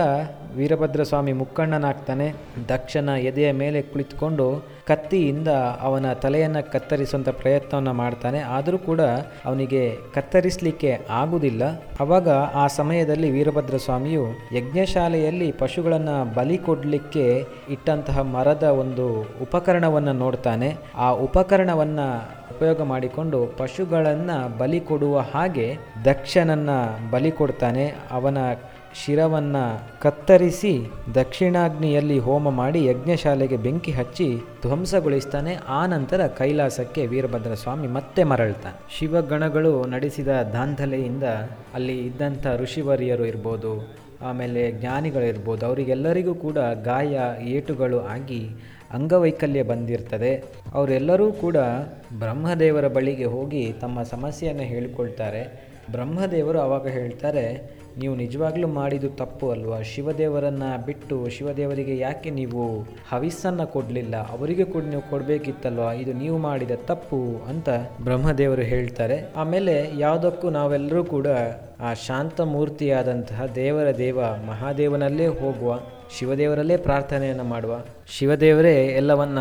ವೀರಭದ್ರ 0.55 1.03
ಸ್ವಾಮಿ 1.03 1.33
ಮುಕ್ಕಣ್ಣನಾಗ್ತಾನೆ. 1.33 2.33
ದಕ್ಷನ 2.69 3.09
ಎದೆಯ 3.09 3.53
ಮೇಲೆ 3.53 3.83
ಕುಳಿತುಕೊಂಡು 3.83 4.81
ಕತ್ತಿಯಿಂದ 4.87 5.49
ಅವನ 5.81 6.13
ತಲೆಯನ್ನು 6.13 6.73
ಕತ್ತರಿಸುವಂಥ 6.73 7.29
ಪ್ರಯತ್ನವನ್ನು 7.29 7.93
ಮಾಡ್ತಾನೆ. 7.93 8.39
ಆದರೂ 8.39 8.79
ಕೂಡ 8.79 9.01
ಅವನಿಗೆ 9.45 9.97
ಕತ್ತರಿಸಲಿಕ್ಕೆ 10.15 10.99
ಆಗುವುದಿಲ್ಲ 11.11 11.83
ಅವಾಗ 12.01 12.29
ಆ 12.29 12.67
ಸಮಯದಲ್ಲಿ 12.67 13.31
ವೀರಭದ್ರ 13.31 13.77
ಸ್ವಾಮಿಯು 13.77 14.27
ಯಜ್ಞಶಾಲೆಯಲ್ಲಿ 14.53 15.53
ಪಶುಗಳನ್ನು 15.53 16.35
ಬಲಿ 16.35 16.59
ಕೊಡಲಿಕ್ಕೆ 16.59 17.45
ಇಟ್ಟಂತಹ 17.69 18.23
ಮರದ 18.41 18.63
ಒಂದು 18.63 19.21
ಉಪಕರಣವನ್ನು 19.43 20.13
ನೋಡ್ತಾನೆ. 20.13 20.77
ಆ 20.95 21.11
ಉಪಕರಣವನ್ನು 21.11 22.19
ಉಪಯೋಗ 22.57 22.83
ಮಾಡಿಕೊಂಡು 22.83 23.47
ಪಶುಗಳನ್ನು 23.47 24.59
ಬಲಿ 24.59 24.81
ಕೊಡುವ 24.81 25.19
ಹಾಗೆ 25.19 25.79
ದಕ್ಷನನ್ನು 26.05 27.11
ಬಲಿ 27.11 27.31
ಕೊಡ್ತಾನೆ. 27.31 27.95
ಅವನ 28.11 28.39
ಶಿರವನ್ನು 29.05 29.81
ಕತ್ತರಿಸಿ 30.01 30.87
ದಕ್ಷಿಣಾಗ್ನಿಯಲ್ಲಿ 31.15 32.19
ಹೋಮ 32.19 32.51
ಮಾಡಿ 32.51 32.87
ಯಜ್ಞಶಾಲೆಗೆ 32.87 33.57
ಬೆಂಕಿ 33.57 33.93
ಹಚ್ಚಿ 33.93 34.43
ಧ್ವಂಸಗೊಳಿಸ್ತಾನೆ. 34.63 35.59
ಆ 35.69 35.87
ನಂತರ 35.87 36.27
ಕೈಲಾಸಕ್ಕೆ 36.27 37.07
ವೀರಭದ್ರ 37.07 37.55
ಸ್ವಾಮಿ 37.55 37.89
ಮತ್ತೆ 37.89 38.25
ಮರಳ್ತಾನೆ 38.25 38.99
ಶಿವಗಣಗಳು 38.99 39.87
ನಡೆಸಿದ 39.87 40.29
ದಾಂಧಲೆಯಿಂದ 40.29 41.23
ಅಲ್ಲಿ 41.75 41.99
ಇದ್ದಂಥ 41.99 42.47
ಋಷಿವರ್ಯರು 42.57 43.25
ಇರ್ಬೋದು 43.25 44.00
ಆಮೇಲೆ 44.23 44.73
ಜ್ಞಾನಿಗಳಿರ್ಬೋದು, 44.73 45.67
ಅವರಿಗೆಲ್ಲರಿಗೂ 45.67 46.35
ಕೂಡ 46.35 46.59
ಗಾಯ, 46.59 47.19
ಏಟುಗಳು 47.43 48.01
ಆಗಿ 48.01 48.49
ಅಂಗವೈಕಲ್ಯ 48.91 49.63
ಬಂದಿರ್ತದೆ. 49.63 50.45
ಅವರೆಲ್ಲರೂ 50.75 51.33
ಕೂಡ 51.33 51.57
ಬ್ರಹ್ಮದೇವರ 52.19 52.89
ಬಳಿಗೆ 52.89 53.25
ಹೋಗಿ 53.25 53.75
ತಮ್ಮ 53.81 54.03
ಸಮಸ್ಯೆಯನ್ನು 54.03 54.63
ಹೇಳಿಕೊಳ್ತಾರೆ. 54.63 55.70
ಬ್ರಹ್ಮದೇವರು 55.91 56.61
ಆವಾಗ 56.61 56.89
ಹೇಳ್ತಾರೆ, 56.89 57.45
ನೀವು 57.99 58.15
ನಿಜವಾಗ್ಲೂ 58.15 58.69
ಮಾಡಿದ್ದು 58.69 59.09
ತಪ್ಪು 59.09 59.51
ಅಲ್ವಾ? 59.51 59.81
ಶಿವದೇವರನ್ನು 59.81 60.87
ಬಿಟ್ಟು 60.87 61.29
ಶಿವದೇವರಿಗೆ 61.29 61.99
ಯಾಕೆ 61.99 62.31
ನೀವು 62.31 62.81
ಹವಿಸ್ಸನ್ನು 63.09 63.67
ಕೊಡಲಿಲ್ಲ? 63.67 64.17
ಅವರಿಗೆ 64.17 64.65
ಕೂಡ, 64.65 64.85
ನೀವು 64.85 65.11
ಕೊಡಬೇಕಿತ್ತಲ್ವಾ? 65.11 65.93
ಇದು 65.93 66.13
ನೀವು 66.13 66.39
ಮಾಡಿದ 66.39 66.71
ತಪ್ಪು 66.71 67.47
ಅಂತ 67.49 67.69
ಬ್ರಹ್ಮದೇವರು 68.05 68.63
ಹೇಳ್ತಾರೆ. 68.63 69.33
ಆಮೇಲೆ 69.37 69.91
ಯಾವುದಕ್ಕೂ 69.99 70.51
ನಾವೆಲ್ಲರೂ 70.51 71.05
ಕೂಡ 71.05 71.27
ಆ 71.81 71.95
ಶಾಂತ 71.95 72.41
ಮೂರ್ತಿಯಾದಂತಹ 72.41 73.47
ದೇವರ 73.55 73.97
ದೇವ 73.97 74.21
ಮಹಾದೇವನಲ್ಲೇ 74.47 75.27
ಹೋಗುವ 75.27 75.81
ಶಿವದೇವರಲ್ಲೇ 76.19 76.77
ಪ್ರಾರ್ಥನೆಯನ್ನು 76.77 77.45
ಮಾಡುವ. 77.45 77.81
ಶಿವದೇವರೇ 78.09 78.87
ಎಲ್ಲವನ್ನ 78.87 79.39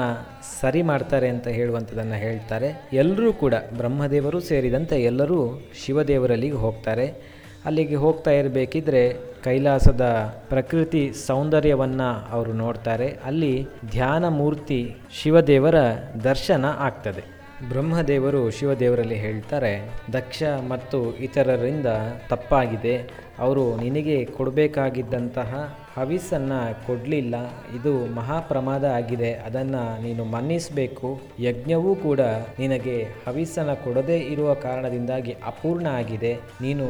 ಸರಿ 0.61 0.81
ಮಾಡ್ತಾರೆ 0.81 1.29
ಅಂತ 1.29 1.47
ಹೇಳುವಂಥದ್ದನ್ನು 1.47 2.13
ಹೇಳ್ತಾರೆ. 2.13 2.89
ಎಲ್ಲರೂ 2.93 3.33
ಕೂಡ 3.33 3.53
ಬ್ರಹ್ಮದೇವರು 3.77 4.39
ಸೇರಿದಂತೆ 4.39 5.03
ಎಲ್ಲರೂ 5.03 5.61
ಶಿವದೇವರಲ್ಲಿಗೆ 5.85 6.55
ಹೋಗ್ತಾರೆ. 6.55 7.39
ಅಲ್ಲಿಗೆ 7.65 7.95
ಹೋಗ್ತಾ 7.95 8.31
ಇರಬೇಕಿದ್ರೆ 8.31 9.13
ಕೈಲಾಸದ 9.43 10.01
ಪ್ರಕೃತಿ 10.49 11.13
ಸೌಂದರ್ಯವನ್ನು 11.27 12.31
ಅವರು 12.31 12.53
ನೋಡ್ತಾರೆ. 12.53 13.17
ಅಲ್ಲಿ 13.25 13.67
ಧ್ಯಾನ 13.91 14.27
ಮೂರ್ತಿ 14.27 14.95
ಶಿವದೇವರ 15.11 15.75
ದರ್ಶನ 16.23 16.65
ಆಗ್ತದೆ. 16.77 17.39
ಬ್ರಹ್ಮದೇವರು 17.69 18.49
ಶಿವದೇವರಲ್ಲಿ 18.49 19.15
ಹೇಳ್ತಾರೆ, 19.15 19.89
ದಕ್ಷ 20.13 20.43
ಮತ್ತು 20.67 21.17
ಇತರರಿಂದ 21.17 21.85
ತಪ್ಪಾಗಿದೆ. 22.29 23.09
ಅವರು 23.39 23.77
ನಿನಗೆ 23.77 24.25
ಕೊಡಬೇಕಾಗಿದ್ದಂತಹ 24.25 25.77
ಹವಿಸ್ಸನ್ನು 25.99 26.59
ಕೊಡಲಿಲ್ಲ, 26.87 27.35
ಇದು 27.77 27.93
ಮಹಾಪ್ರಮಾದ 28.19 28.85
ಆಗಿದೆ, 28.99 29.31
ಅದನ್ನು 29.47 29.83
ನೀನು 30.05 30.23
ಮನ್ನಿಸಬೇಕು. 30.35 31.09
ಯಜ್ಞವೂ 31.47 31.93
ಕೂಡ 32.07 32.21
ನಿನಗೆ 32.61 32.97
ಹವಿಸ್ಸನ್ನು 33.27 33.75
ಕೊಡದೇ 33.85 34.17
ಇರುವ 34.33 34.49
ಕಾರಣದಿಂದಾಗಿ 34.67 35.35
ಅಪೂರ್ಣ 35.51 35.87
ಆಗಿದೆ. 36.01 36.33
ನೀನು 36.65 36.87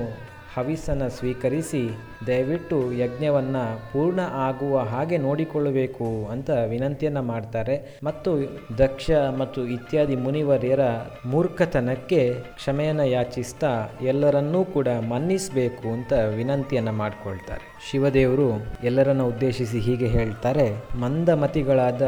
ಹವಿಸನ್ನು 0.56 1.10
ಸ್ವೀಕರಿಸಿ 1.10 1.82
ದಯವಿಟ್ಟು 2.28 2.94
ಯಜ್ಞವನ್ನು 2.94 3.64
ಪೂರ್ಣ 3.94 4.20
ಆಗುವ 4.20 4.80
ಹಾಗೆ 4.80 5.18
ನೋಡಿಕೊಳ್ಳಬೇಕು 5.18 6.28
ಅಂತ 6.32 6.50
ವಿನಂತಿಯನ್ನು 6.50 7.22
ಮಾಡ್ತಾರೆ. 7.22 8.00
ಮತ್ತು 8.04 8.32
ದಕ್ಷ 8.78 9.12
ಮತ್ತು 9.38 9.66
ಇತ್ಯಾದಿ 9.66 10.16
ಮುನಿವರ್ಯರ 10.16 10.80
ಮೂರ್ಖತನಕ್ಕೆ 11.26 12.34
ಕ್ಷಮೆಯನ್ನು 12.34 13.06
ಯಾಚಿಸ್ತಾ 13.06 13.90
ಎಲ್ಲರನ್ನೂ 14.02 14.66
ಕೂಡ 14.66 14.88
ಮನ್ನಿಸಬೇಕು 14.88 15.88
ಅಂತ 15.94 16.14
ವಿನಂತಿಯನ್ನು 16.38 16.92
ಮಾಡಿಕೊಳ್ತಾರೆ. 16.92 17.66
ಶಿವದೇವರು 17.92 18.50
ಎಲ್ಲರನ್ನು 18.84 19.28
ಉದ್ದೇಶಿಸಿ 19.28 19.80
ಹೀಗೆ 19.80 20.08
ಹೇಳ್ತಾರೆ, 20.08 20.66
ಮಂದಮತಿಗಳಾದ 21.00 22.02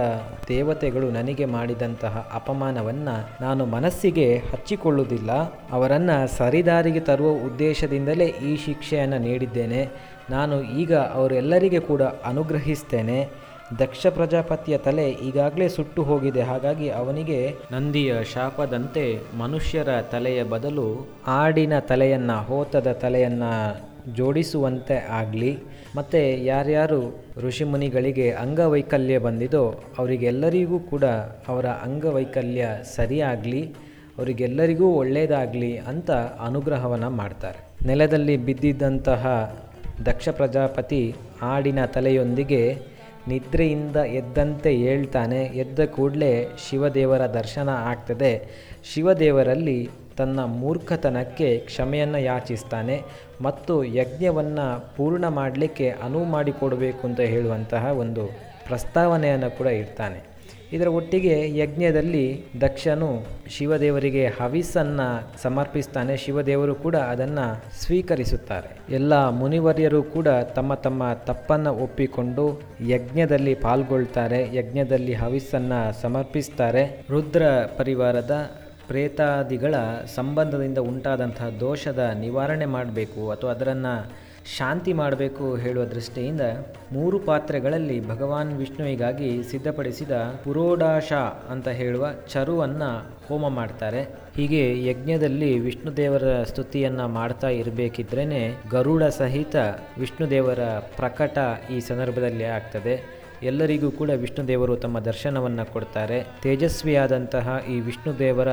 ದೇವತೆಗಳು 0.48 1.10
ನನಗೆ 1.10 1.46
ಮಾಡಿದಂತಹ 1.46 2.32
ಅಪಮಾನವನ್ನು 2.34 3.16
ನಾನು 3.44 3.66
ಮನಸ್ಸಿಗೆ 3.66 4.28
ಹಚ್ಚಿಕೊಳ್ಳುವುದಿಲ್ಲ. 4.52 5.32
ಅವರನ್ನು 5.72 6.38
ಸರಿದಾರಿಗೆ 6.38 7.00
ತರುವ 7.00 7.30
ಉದ್ದೇಶದಿಂದಲೇ 7.46 8.31
ಈ 8.32 8.58
ಶಿಕ್ಷೆಯನ್ನು 8.58 9.18
ನೀಡಿದ್ದೇನೆ. 9.18 9.90
ನಾನು 10.30 10.62
ಈಗ 10.62 10.96
ಅವರೆಲ್ಲರಿಗೆ 10.96 11.80
ಕೂಡ 11.80 12.02
ಅನುಗ್ರಹಿಸ್ತೇನೆ. 12.02 13.30
ದಕ್ಷ 13.80 14.08
ಪ್ರಜಾಪತಿಯ 14.08 14.78
ತಲೆ 14.78 15.10
ಈಗಾಗಲೇ 15.10 15.70
ಸುಟ್ಟು 15.70 16.04
ಹೋಗಿದೆ. 16.04 16.42
ಹಾಗಾಗಿ 16.42 16.90
ಅವನಿಗೆ 16.90 17.56
ನಂದಿಯ 17.72 18.24
ಶಾಪದಂತೆ 18.24 19.20
ಮನುಷ್ಯರ 19.38 20.02
ತಲೆಯ 20.02 20.44
ಬದಲು 20.44 21.08
ಆಡಿನ 21.28 21.80
ತಲೆಯನ್ನು, 21.80 22.44
ಹೋತದ 22.44 22.92
ತಲೆಯನ್ನು 22.92 23.92
ಜೋಡಿಸುವಂತೆ 24.16 25.08
ಆಗಲಿ. 25.10 25.58
ಮತ್ತು 25.96 26.44
ಯಾರ್ಯಾರು 26.44 27.24
ಋಷಿಮುನಿಗಳಿಗೆ 27.38 28.32
ಅಂಗವೈಕಲ್ಯ 28.32 29.18
ಬಂದಿದೋ 29.18 29.84
ಅವರಿಗೆಲ್ಲರಿಗೂ 30.00 30.80
ಕೂಡ 30.80 31.04
ಅವರ 31.48 31.66
ಅಂಗವೈಕಲ್ಯ 31.66 32.68
ಸರಿಯಾಗಲಿ, 32.96 33.62
ಅವರಿಗೆಲ್ಲರಿಗೂ 34.18 34.88
ಒಳ್ಳೆಯದಾಗಲಿ 34.88 35.78
ಅಂತ 35.78 36.12
ಅನುಗ್ರಹವನ್ನು 36.46 37.10
ಮಾಡ್ತಾರೆ. 37.10 37.71
ನೆಲದಲ್ಲಿ 37.86 38.38
ಬಿದ್ದಿದ್ದಂತಹ 38.38 39.56
ದಕ್ಷ 40.06 40.30
ಪ್ರಜಾಪತಿ 40.30 41.16
ಆಡಿನ 41.42 41.86
ತಲೆಯೊಂದಿಗೆ 41.86 42.78
ನಿದ್ರೆಯಿಂದ 43.28 43.96
ಎದ್ದಂತೆ 43.96 44.76
ಹೇಳ್ತಾನೆ, 44.76 45.44
ಎದ್ದ 45.44 45.86
ಕೂಡಲೇ 45.86 46.48
ಶಿವದೇವರ 46.70 47.26
ದರ್ಶನ 47.28 47.70
ಆಗ್ತದೆ. 47.70 48.32
ಶಿವದೇವರಲ್ಲಿ 48.94 49.90
ತನ್ನ 50.18 50.40
ಮೂರ್ಖತನಕ್ಕೆ 50.46 51.58
ಕ್ಷಮೆಯನ್ನು 51.58 52.18
ಯಾಚಿಸ್ತಾನೆ 52.18 53.02
ಮತ್ತು 53.42 53.84
ಯಜ್ಞವನ್ನು 53.84 54.96
ಪೂರ್ಣ 54.98 55.28
ಮಾಡಲಿಕ್ಕೆ 55.28 55.90
ಅನುವು 55.90 56.26
ಮಾಡಿಕೊಡಬೇಕು 56.26 57.08
ಅಂತ 57.08 57.20
ಹೇಳುವಂತಹ 57.20 57.86
ಒಂದು 57.86 58.26
ಪ್ರಸ್ತಾವನೆಯನ್ನು 58.68 59.58
ಕೂಡ 59.58 59.68
ಇಡ್ತಾನೆ. 59.68 60.31
ಇದರ 60.74 60.88
ಒಟ್ಟಿಗೆ 60.88 61.58
ಯಜ್ಞದಲ್ಲಿ 61.58 62.44
ದಕ್ಷನು 62.62 63.26
ಶಿವದೇವರಿಗೆ 63.48 64.28
ಹವಿಸನ್ನು 64.28 65.42
ಸಮರ್ಪಿಸ್ತಾನೆ. 65.42 66.18
ಶಿವದೇವರು 66.18 66.76
ಕೂಡ 66.76 66.96
ಅದನ್ನು 66.96 67.64
ಸ್ವೀಕರಿಸುತ್ತಾರೆ. 67.84 68.94
ಎಲ್ಲ 68.94 69.30
ಮುನಿವರ್ಯರು 69.30 70.04
ಕೂಡ 70.04 70.28
ತಮ್ಮ 70.28 70.74
ತಮ್ಮ 70.74 71.14
ತಪ್ಪನ್ನು 71.14 71.74
ಒಪ್ಪಿಕೊಂಡು 71.74 72.62
ಯಜ್ಞದಲ್ಲಿ 72.88 73.56
ಪಾಲ್ಗೊಳ್ತಾರೆ. 73.56 74.56
ಯಜ್ಞದಲ್ಲಿ 74.56 75.14
ಹವಿಸ್ಸನ್ನು 75.14 76.02
ಸಮರ್ಪಿಸ್ತಾರೆ. 76.02 77.06
ರುದ್ರ 77.10 77.44
ಪರಿವಾರದ 77.78 78.52
ಪ್ರೇತಾದಿಗಳ 78.88 79.76
ಸಂಬಂಧದಿಂದ 80.16 80.78
ಉಂಟಾದಂತಹ 80.78 81.50
ದೋಷದ 81.50 82.12
ನಿವಾರಣೆ 82.20 82.66
ಮಾಡಬೇಕು. 82.66 83.32
ಅಥವಾ 83.32 83.52
ಅದರನ್ನು 83.52 84.12
ಶಾಂತಿ 84.46 84.94
ಮಾಡಬೇಕು 84.94 85.56
ಹೇಳುವ 85.56 85.84
ದೃಷ್ಟಿಯಿಂದ 85.84 86.42
ಮೂರು 86.92 87.20
ಪಾತ್ರೆಗಳಲ್ಲಿ 87.20 88.08
ಭಗವಾನ್ 88.08 88.58
ವಿಷ್ಣುವಿಗಾಗಿ 88.58 89.44
ಸಿದ್ಧಪಡಿಸಿದ 89.44 90.12
ಪುರೋಡಾಶ 90.44 91.14
ಅಂತ 91.50 91.68
ಹೇಳುವ 91.68 92.08
ಚರುವನ್ನು 92.28 93.12
ಹೋಮ 93.28 93.50
ಮಾಡ್ತಾರೆ. 93.50 94.02
ಹೀಗೆ 94.36 94.86
ಯಜ್ಞದಲ್ಲಿ 94.86 95.60
ವಿಷ್ಣು 95.60 95.98
ದೇವರ 95.98 96.44
ಸ್ತುತಿಯನ್ನು 96.44 97.08
ಮಾಡ್ತಾ 97.08 97.50
ಇರಬೇಕಿದ್ರೇ 97.50 98.62
ಗರುಡ 98.72 99.04
ಸಹಿತ 99.04 99.56
ವಿಷ್ಣು 100.00 100.30
ದೇವರ 100.30 100.60
ಪ್ರಕಟ 100.98 101.38
ಈ 101.72 101.80
ಸಂದರ್ಭದಲ್ಲಿ 101.80 102.44
ಆಗ್ತದೆ. 102.44 103.22
ಎಲ್ಲರಿಗೂ 103.44 103.92
ಕೂಡ 103.92 104.10
ವಿಷ್ಣು 104.10 104.48
ದೇವರು 104.48 104.76
ತಮ್ಮ 104.76 105.00
ದರ್ಶನವನ್ನು 105.00 105.74
ಕೊಡ್ತಾರೆ. 105.74 106.28
ತೇಜಸ್ವಿಯಾದಂತಹ 106.42 107.62
ಈ 107.70 107.80
ವಿಷ್ಣು 107.80 108.20
ದೇವರ 108.20 108.48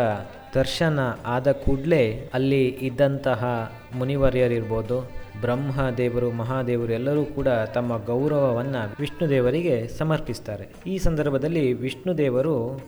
ದರ್ಶನ 0.55 1.01
ಆದ 1.27 1.53
ಕೂಡಲೇ 1.53 2.31
ಅಲ್ಲಿ 2.35 2.67
ಇದ್ದಂತಹ 2.67 3.73
ಮುನಿವರ್ಯರಿರ್ಬೋದು. 3.95 5.28
ಬ್ರಹ್ಮ 5.41 5.91
ದೇವರು 5.97 6.31
ಮಹಾದೇವರು 6.31 6.93
ಎಲ್ಲರೂ 6.93 7.25
ಕೂಡ 7.25 7.49
ತಮ್ಮ 7.49 8.05
ಗೌರವವನ್ನು 8.05 8.97
ವಿಷ್ಣು 9.01 9.29
ದೇವರಿಗೆ 9.29 9.89
ಸಮರ್ಪಿಸ್ತಾರೆ. 9.89 10.67
ಈ 10.87 10.99
ಸಂದರ್ಭದಲ್ಲಿ 10.99 11.73
ವಿಷ್ಣು 11.73 12.19
ದೇವರು 12.19 12.81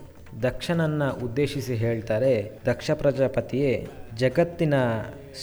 ದಕ್ಷನನ್ನು 0.42 1.24
ಉದ್ದೇಶಿಸಿ 1.24 1.74
ಹೇಳ್ತಾರೆ 1.74 2.58
ದಕ್ಷ 2.66 2.90
ಪ್ರಜಾಪತಿಯೇ 2.94 3.88
ಜಗತ್ತಿನ 4.16 4.74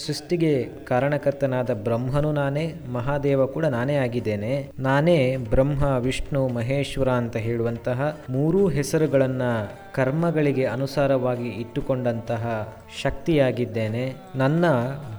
ಸೃಷ್ಟಿಗೆ 0.06 0.68
ಕಾರಣಕರ್ತನಾದ 0.84 1.74
ಬ್ರಹ್ಮನು 1.74 2.32
ನಾನೇ, 2.32 2.74
ಮಹಾದೇವ 2.92 3.46
ಕೂಡ 3.46 3.64
ನಾನೇ 3.64 3.94
ಆಗಿದ್ದೇನೆ. 3.94 4.70
ನಾನೇ 4.78 5.36
ಬ್ರಹ್ಮ, 5.36 5.84
ವಿಷ್ಣು, 5.84 6.48
ಮಹೇಶ್ವರ 6.48 7.08
ಅಂತ 7.08 7.36
ಹೇಳುವಂತಹ 7.36 8.18
ಮೂರೂ 8.30 8.68
ಹೆಸರುಗಳನ್ನು 8.68 9.72
ಕರ್ಮಗಳಿಗೆ 9.94 10.64
ಅನುಸಾರವಾಗಿ 10.64 11.48
ಇಟ್ಟುಕೊಂಡಂತಹ 11.48 12.74
ಶಕ್ತಿಯಾಗಿದ್ದೇನೆ. 13.02 14.14
ನನ್ನ 14.36 14.64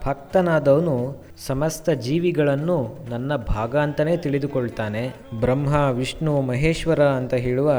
ಭಕ್ತನಾದವನು 0.06 1.24
ಸಮಸ್ತ 1.48 1.90
ಜೀವಿಗಳನ್ನು 1.90 2.98
ನನ್ನ 3.10 3.36
ಭಾಗ 3.36 3.78
ಅಂತಲೇ 3.78 4.18
ತಿಳಿದುಕೊಳ್ತಾನೆ. 4.18 5.10
ಬ್ರಹ್ಮ, 5.40 5.90
ವಿಷ್ಣು, 5.90 6.42
ಮಹೇಶ್ವರ 6.42 7.04
ಅಂತ 7.04 7.34
ಹೇಳುವ 7.34 7.74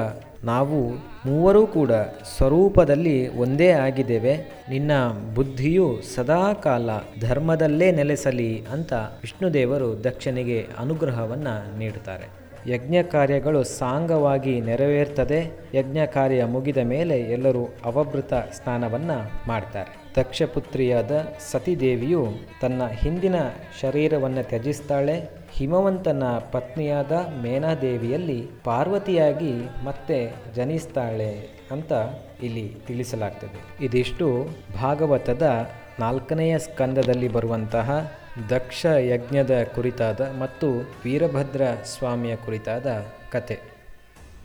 ನಾವು 0.45 0.91
ಮೂವರೂ 1.27 1.67
ಕೂಡ 1.67 1.91
ಸ್ವರೂಪದಲ್ಲಿ 2.37 3.37
ಒಂದೇ 3.37 3.71
ಆಗಿದ್ದೇವೆ. 3.71 4.65
ನಿನ್ನ 4.69 4.91
ಬುದ್ಧಿಯು 5.35 6.01
ಸದಾಕಾಲ 6.15 6.91
ಧರ್ಮದಲ್ಲೇ 7.21 7.93
ನೆಲೆಸಲಿ 7.93 8.65
ಅಂತ 8.73 8.93
ವಿಷ್ಣುದೇವರು 8.93 10.05
ದಕ್ಷನಿಗೆ 10.05 10.67
ಅನುಗ್ರಹವನ್ನು 10.79 11.79
ನೀಡುತ್ತಾರೆ. 11.79 12.40
ಯಜ್ಞ 12.67 12.97
ಕಾರ್ಯಗಳು 13.03 13.65
ಸಾಂಗವಾಗಿ 13.65 14.61
ನೆರವೇರ್ತದೆ 14.61 15.53
ಯಜ್ಞ 15.75 15.99
ಕಾರ್ಯ 16.07 16.45
ಮುಗಿದ 16.45 16.77
ಮೇಲೆ 16.77 17.21
ಎಲ್ಲರೂ 17.21 17.69
ಅವಭೃತ 17.85 18.35
ಸ್ನಾನವನ್ನು 18.35 19.49
ಮಾಡ್ತಾರೆ. 19.49 20.01
ದಕ್ಷಪುತ್ರಿಯಾದ 20.17 21.27
ಸತಿದೇವಿಯು 21.51 22.27
ತನ್ನ 22.63 22.87
ಹಿಂದಿನ 22.87 23.35
ಶರೀರವನ್ನು 23.81 24.49
ತ್ಯಜಿಸ್ತಾಳೆ. 24.49 25.31
ಹಿಮವಂತನ 25.53 26.23
ಪತ್ನಿಯಾದ 26.53 27.13
ಮೇನಾದೇವಿಯಲ್ಲಿ 27.43 28.49
ಪಾರ್ವತಿಯಾಗಿ 28.65 29.53
ಮತ್ತೆ 29.85 30.35
ಜನಿಸ್ತಾಳೆ 30.57 31.49
ಅಂತ 31.71 31.93
ಇಲ್ಲಿ 32.43 32.77
ತಿಳಿಸಲಾಗ್ತದೆ. 32.87 33.85
ಇದಿಷ್ಟು 33.85 34.49
ಭಾಗವತದ 34.75 35.69
ನಾಲ್ಕನೆಯ 36.01 36.59
ಸ್ಕಂದದಲ್ಲಿ 36.59 37.29
ಬರುವಂತಹ 37.29 38.13
ದಕ್ಷ 38.49 38.85
ಯಜ್ಞದ 38.85 39.63
ಕುರಿತಾದ 39.75 40.21
ಮತ್ತು 40.21 40.71
ವೀರಭದ್ರ 41.05 41.63
ಸ್ವಾಮಿಯ 41.85 42.37
ಕುರಿತಾದ 42.37 42.87
ಕತೆ. 43.33 43.61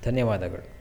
ಧನ್ಯವಾದಗಳು. 0.04 0.75